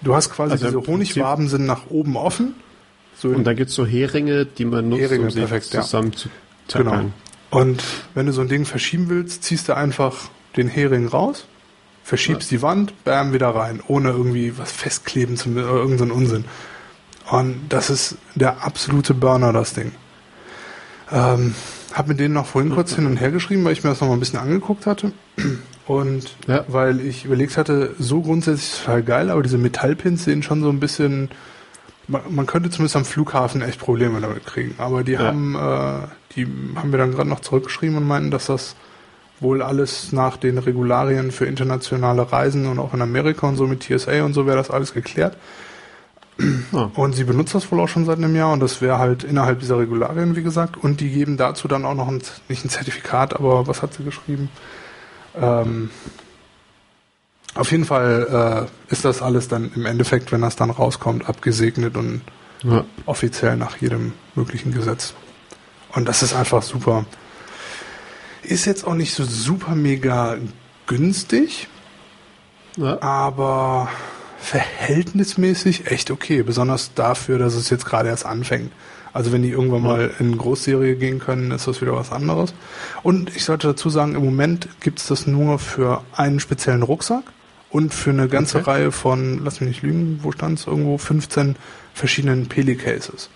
[0.00, 2.54] du hast quasi Also diese Honigwaben sind nach oben offen.
[3.16, 5.82] So Und da gibt's so Heringe, die man nutzt, Heringe, um sie perfekt, ja.
[5.82, 6.28] zusammen zu
[6.72, 7.10] Genau.
[7.50, 7.82] Und
[8.14, 11.46] wenn du so ein Ding verschieben willst, ziehst du einfach den Hering raus,
[12.04, 16.44] verschiebst die Wand, bam, wieder rein, ohne irgendwie was festkleben zu müssen oder irgendeinen Unsinn.
[17.30, 19.92] Und das ist der absolute Burner, das Ding.
[21.12, 21.54] Ähm,
[21.92, 24.08] hab mit denen noch vorhin kurz hin und her geschrieben, weil ich mir das noch
[24.08, 25.12] mal ein bisschen angeguckt hatte.
[25.86, 26.64] Und Ja.
[26.68, 30.78] weil ich überlegt hatte, so grundsätzlich total geil, aber diese Metallpins sehen schon so ein
[30.78, 31.30] bisschen,
[32.10, 34.74] man, könnte zumindest am Flughafen echt Probleme damit kriegen.
[34.78, 35.20] Aber die Ja.
[35.20, 36.46] haben, äh, die
[36.76, 38.76] haben mir dann gerade noch zurückgeschrieben und meinten, dass das
[39.40, 43.82] wohl alles nach den Regularien für internationale Reisen und auch in Amerika und so mit
[43.82, 45.36] TSA und so wäre das alles geklärt.
[46.72, 46.90] Ah.
[46.94, 49.60] Und sie benutzt das wohl auch schon seit einem Jahr und das wäre halt innerhalb
[49.60, 50.76] dieser Regularien, wie gesagt.
[50.82, 54.04] Und die geben dazu dann auch noch ein, nicht ein Zertifikat, aber was hat sie
[54.04, 54.48] geschrieben?
[55.40, 55.90] Ähm,
[57.54, 61.96] auf jeden Fall äh, ist das alles dann im Endeffekt, wenn das dann rauskommt, abgesegnet
[61.96, 62.22] und
[62.62, 62.84] Ja.
[63.06, 65.14] offiziell nach jedem möglichen Gesetz.
[65.92, 67.04] Und das ist einfach super.
[68.42, 70.36] Ist jetzt auch nicht so super mega
[70.86, 71.68] günstig,
[72.76, 73.00] Ja.
[73.02, 73.88] aber
[74.38, 76.42] verhältnismäßig echt okay.
[76.42, 78.72] Besonders dafür, dass es jetzt gerade erst anfängt.
[79.12, 82.54] Also wenn die irgendwann mal in Großserie gehen können, ist das wieder was anderes.
[83.02, 87.24] Und ich sollte dazu sagen, im Moment gibt es das nur für einen speziellen Rucksack
[87.70, 88.70] und für eine ganze Okay.
[88.70, 91.56] Reihe von, lass mich nicht lügen, wo stand es irgendwo, 15
[91.94, 93.30] verschiedenen Peli-Cases.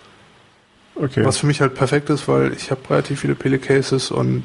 [0.95, 1.25] Okay.
[1.25, 4.43] Was für mich halt perfekt ist, weil ich habe relativ viele Peli-Cases und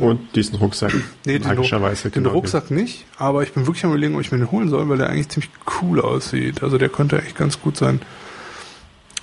[0.00, 0.92] Und diesen Rucksack.
[1.24, 2.10] Nee, den, magischerweise.
[2.10, 2.34] den genau.
[2.34, 4.98] Rucksack nicht, aber ich bin wirklich am überlegen, ob ich mir den holen soll, weil
[4.98, 5.50] der eigentlich ziemlich
[5.82, 6.62] cool aussieht.
[6.62, 8.00] Also der könnte echt ganz gut sein.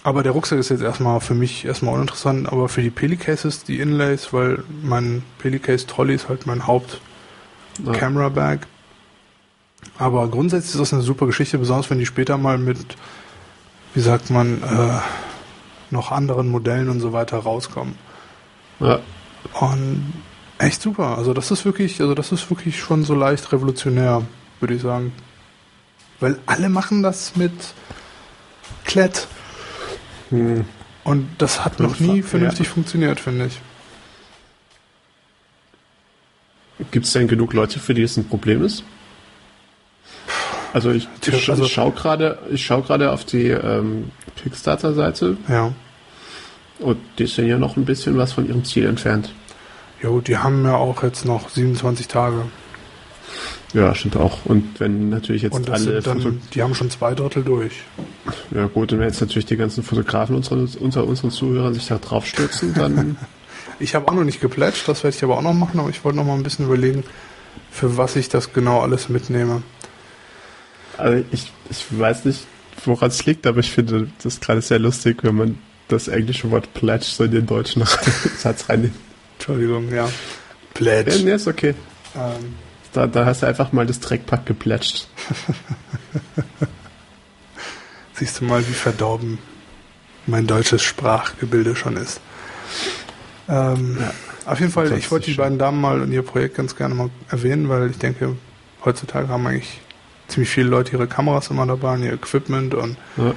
[0.04, 3.80] Aber der Rucksack ist jetzt erstmal für mich erstmal uninteressant, aber für die Pelicases, die
[3.80, 7.02] Inlays, weil mein Pelicase Trolley ist halt mein Haupt.
[7.94, 8.68] Camera Bag.
[9.98, 12.98] Aber grundsätzlich ist das eine super Geschichte, besonders wenn die später mal mit,
[13.94, 15.00] wie sagt man, äh,
[15.92, 17.96] noch anderen Modellen und so weiter rauskommen.
[18.80, 19.00] Ja.
[19.60, 20.14] Und
[20.58, 21.18] echt super.
[21.18, 24.24] Also das ist wirklich, also das ist wirklich schon so leicht revolutionär,
[24.60, 25.14] würde ich sagen.
[26.20, 27.54] Weil alle machen das mit
[28.84, 29.28] Klett.
[30.30, 30.66] Hm.
[31.04, 32.24] Und das hat noch nie Ja.
[32.24, 33.60] vernünftig funktioniert, finde ich.
[36.92, 38.84] Gibt es denn genug Leute, für die es ein Problem ist?
[40.76, 44.12] Also ich, ich, also- ich schaue gerade, ich schaue gerade auf die ähm,
[44.44, 45.72] Kickstarter-Seite Ja.
[46.80, 49.34] und die sind ja noch ein bisschen was von ihrem Ziel entfernt.
[50.04, 52.42] Jo, die haben ja auch jetzt noch 27 Tage.
[53.74, 54.40] Ja, stimmt auch.
[54.44, 57.72] Und wenn natürlich jetzt Und alle dann, die haben schon zwei Drittel durch.
[58.52, 62.00] ja gut, und wenn jetzt natürlich die ganzen Fotografen unserer, unter unseren Zuhörern sich da
[62.00, 63.16] drauf stürzen, dann
[63.80, 66.04] Ich habe auch noch nicht geplätscht, das werde ich aber auch noch machen, aber ich
[66.04, 67.04] wollte noch mal ein bisschen überlegen,
[67.72, 69.64] für was ich das genau alles mitnehme.
[70.98, 72.46] Also ich, ich weiß nicht,
[72.86, 76.74] woran es liegt, aber ich finde das gerade sehr lustig, wenn man das englische Wort
[76.74, 77.84] pledge so in den deutschen
[78.38, 78.96] Satz reinnimmt.
[79.38, 80.06] Entschuldigung, ja.
[80.06, 80.10] Ja,
[80.74, 81.20] Pledge.
[81.24, 81.76] nee, ist okay.
[82.16, 82.56] Ähm,
[82.94, 85.08] Da, da hast du einfach mal das Dreckpack geplätscht.
[88.14, 89.38] Siehst du mal, wie verdorben
[90.26, 92.20] mein deutsches Sprachgebilde schon ist.
[93.48, 93.98] Ähm,
[94.46, 95.44] Auf jeden Fall, ich wollte die schön.
[95.44, 98.36] beiden Damen mal und ihr Projekt ganz gerne mal erwähnen, weil ich denke,
[98.84, 99.82] heutzutage haben eigentlich
[100.28, 103.34] ziemlich viele Leute ihre Kameras immer dabei und ihr Equipment und Ja.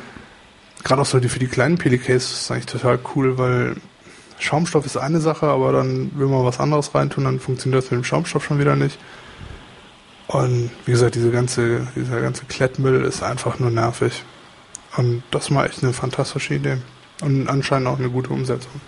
[0.84, 3.76] gerade auch so die für die kleinen Pelicases ist eigentlich total cool, weil
[4.38, 8.00] Schaumstoff ist eine Sache, aber dann will man was anderes reintun, dann funktioniert das mit
[8.00, 8.98] dem Schaumstoff schon wieder nicht.
[10.28, 14.22] Und wie gesagt, diese ganze, dieser ganze Klettmüll ist einfach nur nervig.
[14.96, 16.78] Und das war echt eine fantastische Idee.
[17.22, 18.80] Und anscheinend auch eine gute Umsetzung.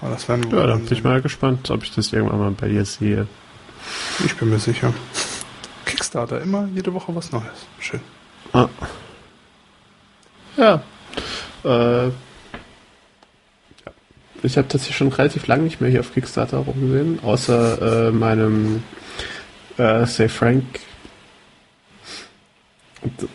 [0.00, 2.50] Aber das werden wir Ja, da bin ich mal gespannt, ob ich das irgendwann mal
[2.52, 3.26] bei dir sehe.
[4.24, 4.94] Ich bin mir sicher.
[6.04, 7.66] Kickstarter, immer jede Woche was Neues.
[7.80, 8.00] Schön.
[8.52, 8.68] Ah.
[10.58, 10.82] Ja.
[11.64, 12.10] Äh.
[14.42, 18.82] Ich habe tatsächlich schon relativ lange nicht mehr hier auf Kickstarter rumgesehen, außer äh, meinem
[19.78, 20.64] äh, Say Frank.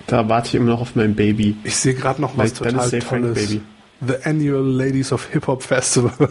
[0.06, 1.58] Da warte ich immer noch auf mein Baby.
[1.64, 3.48] Ich sehe gerade noch was Mein total Say Frank Tolles.
[3.48, 3.62] Baby.
[4.06, 6.12] The Annual Ladies of Hip Hop Festival.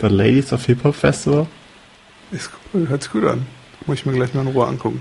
[0.00, 1.46] The Ladies of Hip Hop Festival.
[2.32, 3.46] Ist cool, hört sich gut an.
[3.86, 5.00] Muss ich mir gleich mal in Ruhe angucken.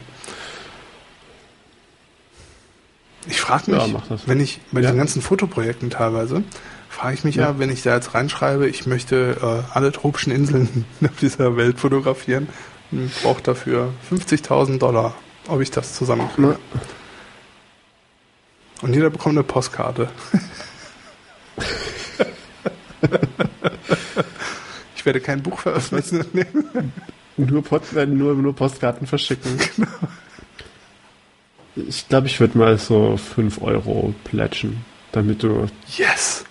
[3.28, 4.88] Ich frage mich, Ja, wenn ich bei Ja.
[4.88, 6.44] diesen ganzen Fotoprojekten teilweise,
[6.90, 7.46] frage ich mich ja.
[7.50, 7.60] ja.
[7.60, 12.48] wenn ich da jetzt reinschreibe, ich möchte äh, alle tropischen Inseln auf dieser Welt fotografieren,
[13.24, 15.16] brauche dafür 50.000 Dollar,
[15.48, 16.60] ob ich das zusammenkriege.
[18.82, 20.10] Und jeder bekommt eine Postkarte.
[24.96, 26.26] ich werde kein Buch veröffentlichen.
[27.38, 29.58] nur, Post, nur, nur Postkarten verschicken.
[29.76, 29.90] Genau.
[31.90, 35.68] Ich glaube, ich würde mal so 5 Euro plätschen, damit du.
[35.98, 36.46] Yes!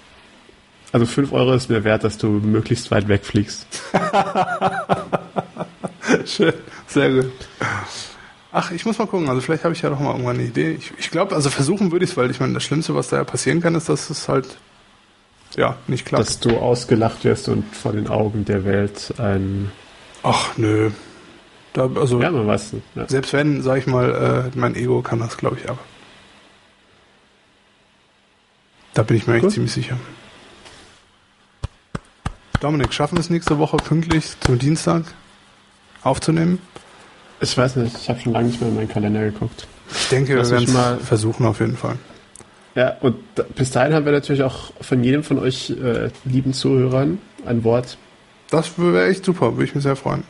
[0.93, 3.66] Also 5 Euro ist mir wert, dass du möglichst weit wegfliegst.
[6.26, 6.53] Schön,
[6.87, 7.32] sehr gut.
[8.53, 9.28] Ach, ich muss mal gucken.
[9.28, 10.76] Also vielleicht habe ich ja doch mal irgendwann eine Idee.
[10.78, 13.16] Ich, ich glaube, also versuchen würde ich es, weil ich meine, das Schlimmste, was da
[13.16, 14.57] ja passieren kann, ist, dass es halt
[15.57, 16.24] ja nicht klappt.
[16.24, 19.72] Dass du ausgelacht wirst und vor den Augen der Welt ein.
[20.24, 20.90] Ach nö.
[21.74, 22.86] Da, also ja, man weiß nicht.
[22.94, 23.06] Ja.
[23.08, 25.78] Selbst wenn, sag ich mal, äh, mein Ego kann das, glaube ich, aber.
[28.94, 29.96] Da bin ich mir echt ziemlich sicher.
[32.60, 35.04] Dominik, schaffen wir es nächste Woche pünktlich zum Dienstag
[36.02, 36.58] aufzunehmen?
[37.40, 39.66] Ich weiß nicht, ich habe schon lange nicht mehr in meinen Kalender geguckt.
[39.90, 41.98] Ich denke, Lass wir werden es mal versuchen auf jeden Fall.
[42.74, 43.16] Ja, und
[43.54, 47.98] bis dahin haben wir natürlich auch von jedem von euch äh, lieben Zuhörern ein Wort.
[48.51, 50.24] Das wäre echt super, würde ich mich sehr freuen.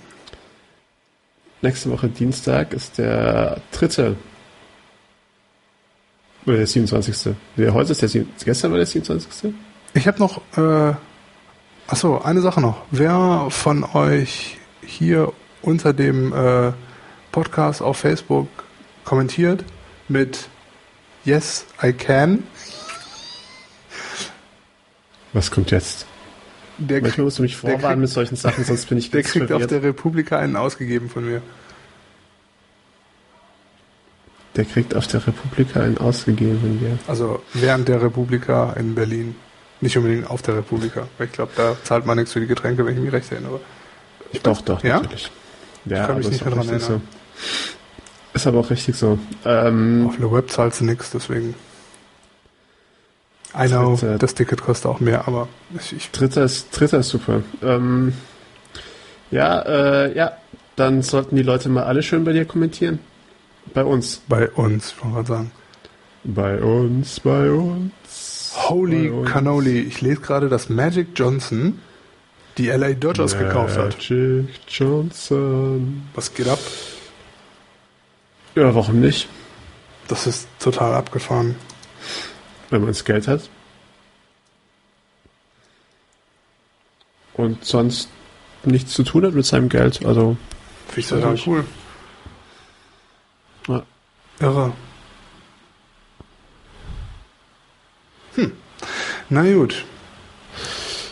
[1.63, 4.17] Nächste Woche Dienstag ist der dritte.
[6.47, 7.35] Oder der 27.
[7.57, 9.55] Ja, heute ist der gestern war der 27.
[9.95, 10.95] Ich habe noch äh,
[11.87, 12.79] Achso, eine Sache noch.
[12.91, 16.73] Wer von euch hier unter dem äh,
[17.31, 18.49] Podcast auf Facebook
[19.05, 19.65] kommentiert
[20.09, 20.49] mit
[21.25, 22.45] Yes, I can?
[25.35, 26.07] Was kommt jetzt?
[26.79, 29.47] Der Manchmal musst du mich vorwarnen kriegt, mit solchen Sachen, sonst bin ich Der kriegt
[29.47, 29.63] verwirrt.
[29.63, 31.43] auf der Republika einen ausgegeben von mir.
[34.57, 36.99] Der kriegt auf der Republika einen ausgegeben von dir.
[37.09, 39.35] Also während der Republika in Berlin.
[39.81, 42.87] Nicht unbedingt auf der Republika, weil ich glaube, da zahlt man nichts für die Getränke,
[42.87, 43.61] wenn ich mich recht erinnere.
[44.33, 45.01] Ich doch, doch, ja?
[45.01, 45.31] natürlich.
[45.85, 46.81] Ja, ich kann mich nicht mehr dran erinnern.
[46.81, 47.01] So.
[48.33, 49.19] Ist aber auch richtig so.
[49.45, 51.55] Ähm, auf der Web zahlst du nichts, deswegen.
[53.57, 55.49] I know, Dritter, das Ticket kostet auch mehr, aber
[55.79, 57.43] ich, ich Dritter ist, Dritter ist super.
[57.63, 58.13] Ähm,
[59.31, 60.33] ja, äh, ja,
[60.77, 62.99] dann sollten die Leute mal alle schön bei dir kommentieren.
[63.73, 64.23] Bei uns.
[64.29, 65.51] Bei uns, kann man sagen.
[66.25, 68.53] Bei uns, bei uns.
[68.69, 69.81] Holy Cannoli.
[69.81, 71.81] Ich lese gerade, dass Magic Johnson
[72.59, 73.97] die LA Dodgers Magic gekauft hat.
[73.97, 76.09] Magic Johnson.
[76.15, 76.59] Was geht ab?
[78.55, 79.29] Ja, warum nicht?
[80.09, 81.57] Das ist total abgefahren.
[82.75, 83.49] Wenn man das Geld hat.
[87.35, 88.09] Und sonst
[88.65, 90.05] nichts zu tun hat mit seinem Geld.
[90.05, 90.37] Also.
[90.89, 91.65] Finde ich total cool.
[93.69, 93.83] Ja.
[94.41, 94.73] Irre.
[98.35, 98.51] Hm.
[99.29, 99.85] Na gut.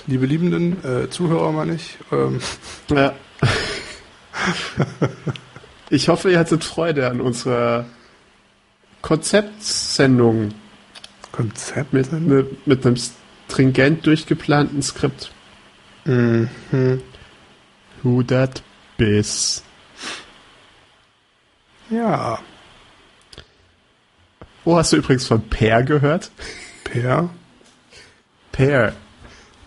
[0.08, 1.96] Liebe Liebenden, äh, Zuhörer meine ich.
[2.10, 2.40] Ähm.
[2.90, 3.14] Ja.
[5.90, 7.86] ich hoffe, ihr hattet Freude an unserer
[9.00, 10.52] Konzeptsendung.
[11.32, 11.92] Konzept?
[11.92, 15.32] Mit, ne, mit einem stringent durchgeplanten Skript.
[16.04, 16.48] Mhm.
[18.02, 18.62] Who that
[18.96, 19.62] bis.
[21.90, 22.38] Ja.
[24.64, 26.30] Oh, hast du übrigens von Per gehört?
[26.84, 27.30] Pair?
[28.52, 28.94] Pair.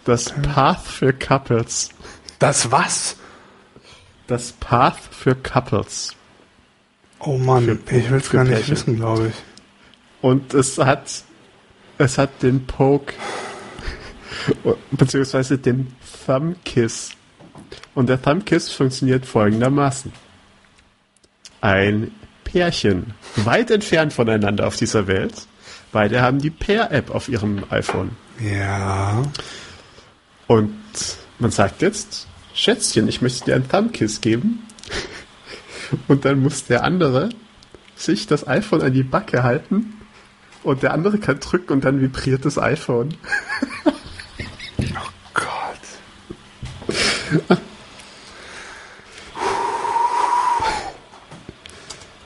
[0.06, 0.42] Das Pair.
[0.42, 1.90] Path für Couples.
[2.40, 3.18] Das was?
[4.28, 6.16] Das Path für Couples.
[7.20, 8.72] Oh Mann, für, ich will es gar nicht Pärchen.
[8.72, 9.36] wissen, glaube ich.
[10.22, 11.24] Und es hat,
[11.98, 13.14] es hat den Poke,
[14.92, 15.94] beziehungsweise den
[16.26, 17.12] Thumb Kiss.
[17.94, 20.12] Und der Thumb Kiss funktioniert folgendermaßen.
[21.62, 22.12] Ein
[22.44, 25.48] Pärchen, weit entfernt voneinander auf dieser Welt,
[25.96, 28.18] Beide haben die Pair-App auf ihrem iPhone.
[28.42, 29.24] Ja.
[30.46, 30.76] Und
[31.40, 34.68] man sagt jetzt, Schätzchen, ich möchte dir ein Thumbkiss geben.
[36.10, 37.30] Und dann muss der andere
[37.96, 39.94] sich das iPhone an die Backe halten
[40.66, 43.16] und der andere kann drücken und dann vibriert das iPhone.
[43.86, 43.94] oh
[45.34, 45.50] Gott.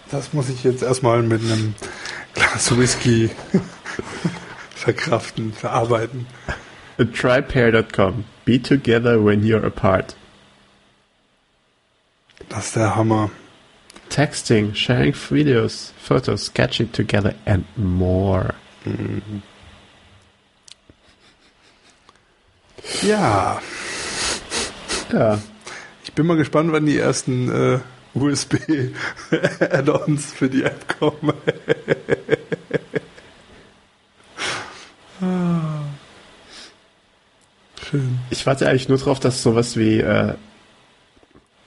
[0.09, 1.75] Das muss ich jetzt erstmal mit einem
[2.33, 3.29] Glas Whisky
[4.73, 6.25] verkraften, verarbeiten.
[6.97, 8.25] Trypair.com.
[8.45, 10.15] Be together when you're apart.
[12.49, 13.29] Das ist der Hammer.
[14.10, 18.55] Texting, sharing videos, photos, sketching together and more.
[18.86, 19.41] Mhm.
[23.03, 23.62] Ja.
[25.12, 25.39] Ja.
[26.03, 27.80] Ich bin mal gespannt, wann die ersten äh,
[28.14, 31.34] USB-Add-ons für die App kommen.
[38.30, 40.34] Ich warte eigentlich nur darauf, dass sowas wie äh,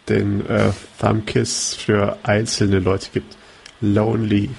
[0.09, 3.37] den äh, Thumbkiss für einzelne Leute gibt.
[3.81, 4.51] Lonely.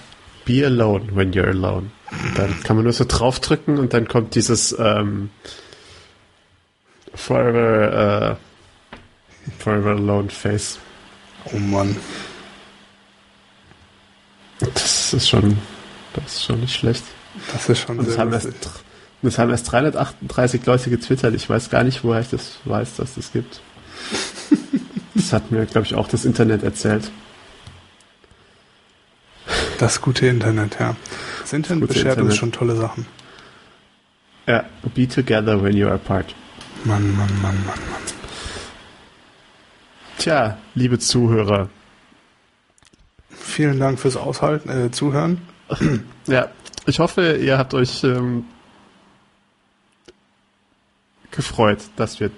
[0.46, 1.92] Be alone when you're alone.
[2.36, 5.30] Dann kann man nur so draufdrücken und dann kommt dieses ähm,
[7.16, 10.80] Forever, äh, Forever Alone Face.
[11.46, 11.96] Oh Mann.
[14.60, 15.58] Das ist schon,
[16.14, 17.04] das ist schon nicht schlecht.
[17.52, 18.50] Das ist schon Und das haben, erst,
[19.22, 21.34] das haben erst 338 Leute getwittert.
[21.36, 23.62] Ich weiß gar nicht, woher ich das weiß, dass das gibt.
[25.24, 27.10] Das hat mir, glaube ich, auch das Internet erzählt.
[29.80, 30.98] Das gute Internet, ja.
[31.40, 32.36] Das Internet gute beschert uns Internet.
[32.38, 33.06] schon tolle Sachen.
[34.48, 36.36] Ja, be together when you are apart.
[36.84, 38.02] Mann, Mann, Mann, Mann, Mann.
[40.18, 41.70] Tja, liebe Zuhörer.
[43.30, 45.42] Vielen Dank fürs Aushalten, äh, Zuhören.
[46.28, 46.50] Ja,
[46.86, 48.44] ich hoffe, ihr habt euch ähm,
[51.32, 52.30] gefreut, dass wir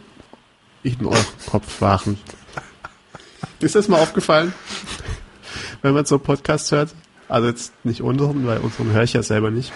[0.83, 2.19] in eurem Kopf waren.
[3.59, 4.53] Ist das mal aufgefallen,
[5.81, 6.93] wenn man so Podcasts hört?
[7.27, 9.73] Also jetzt nicht unseren, weil unseren höre ich ja selber nicht.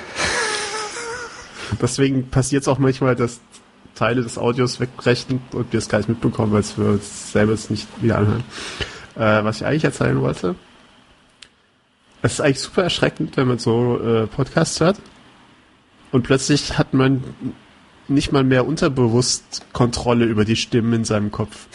[1.82, 3.39] Deswegen passiert es auch manchmal, dass
[3.95, 7.70] Teile des Audios wegbrechen und wir es gar nicht mitbekommen, weil wir uns selber es
[7.70, 8.43] nicht wieder anhören.
[9.15, 10.55] Äh, was ich eigentlich erzählen wollte,
[12.22, 14.97] es ist eigentlich super erschreckend, wenn man so äh, Podcasts hört
[16.11, 17.24] und plötzlich hat man
[18.07, 21.67] nicht mal mehr unterbewusst Kontrolle über die Stimmen in seinem Kopf.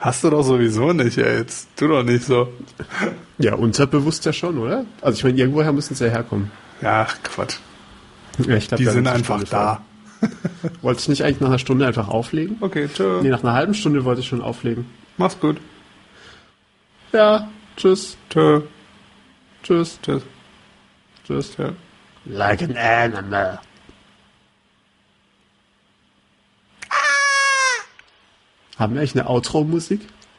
[0.00, 1.38] Hast du doch sowieso nicht, ey.
[1.38, 2.52] Jetzt tu doch nicht so.
[3.38, 4.84] Ja, unterbewusst ja schon, oder?
[5.00, 6.50] Also ich meine, irgendwoher müssen sie ja herkommen.
[6.80, 7.56] Ja, Quatsch.
[8.46, 9.82] Ja, ich glaub, Die wir sind einfach da.
[10.82, 12.56] Wollte ich nicht eigentlich nach einer Stunde einfach auflegen?
[12.60, 13.20] Okay, tschö.
[13.22, 14.86] Nee, nach einer halben Stunde wollte ich schon auflegen.
[15.16, 15.58] Mach's gut.
[17.12, 18.62] Ja, tschüss, Tschö.
[19.62, 20.22] tschüss, Tschüss.
[21.26, 21.54] tschüss.
[21.56, 21.70] Tschö.
[22.26, 23.60] Like an animal.
[28.78, 30.00] Haben wir eigentlich eine Outro-Musik?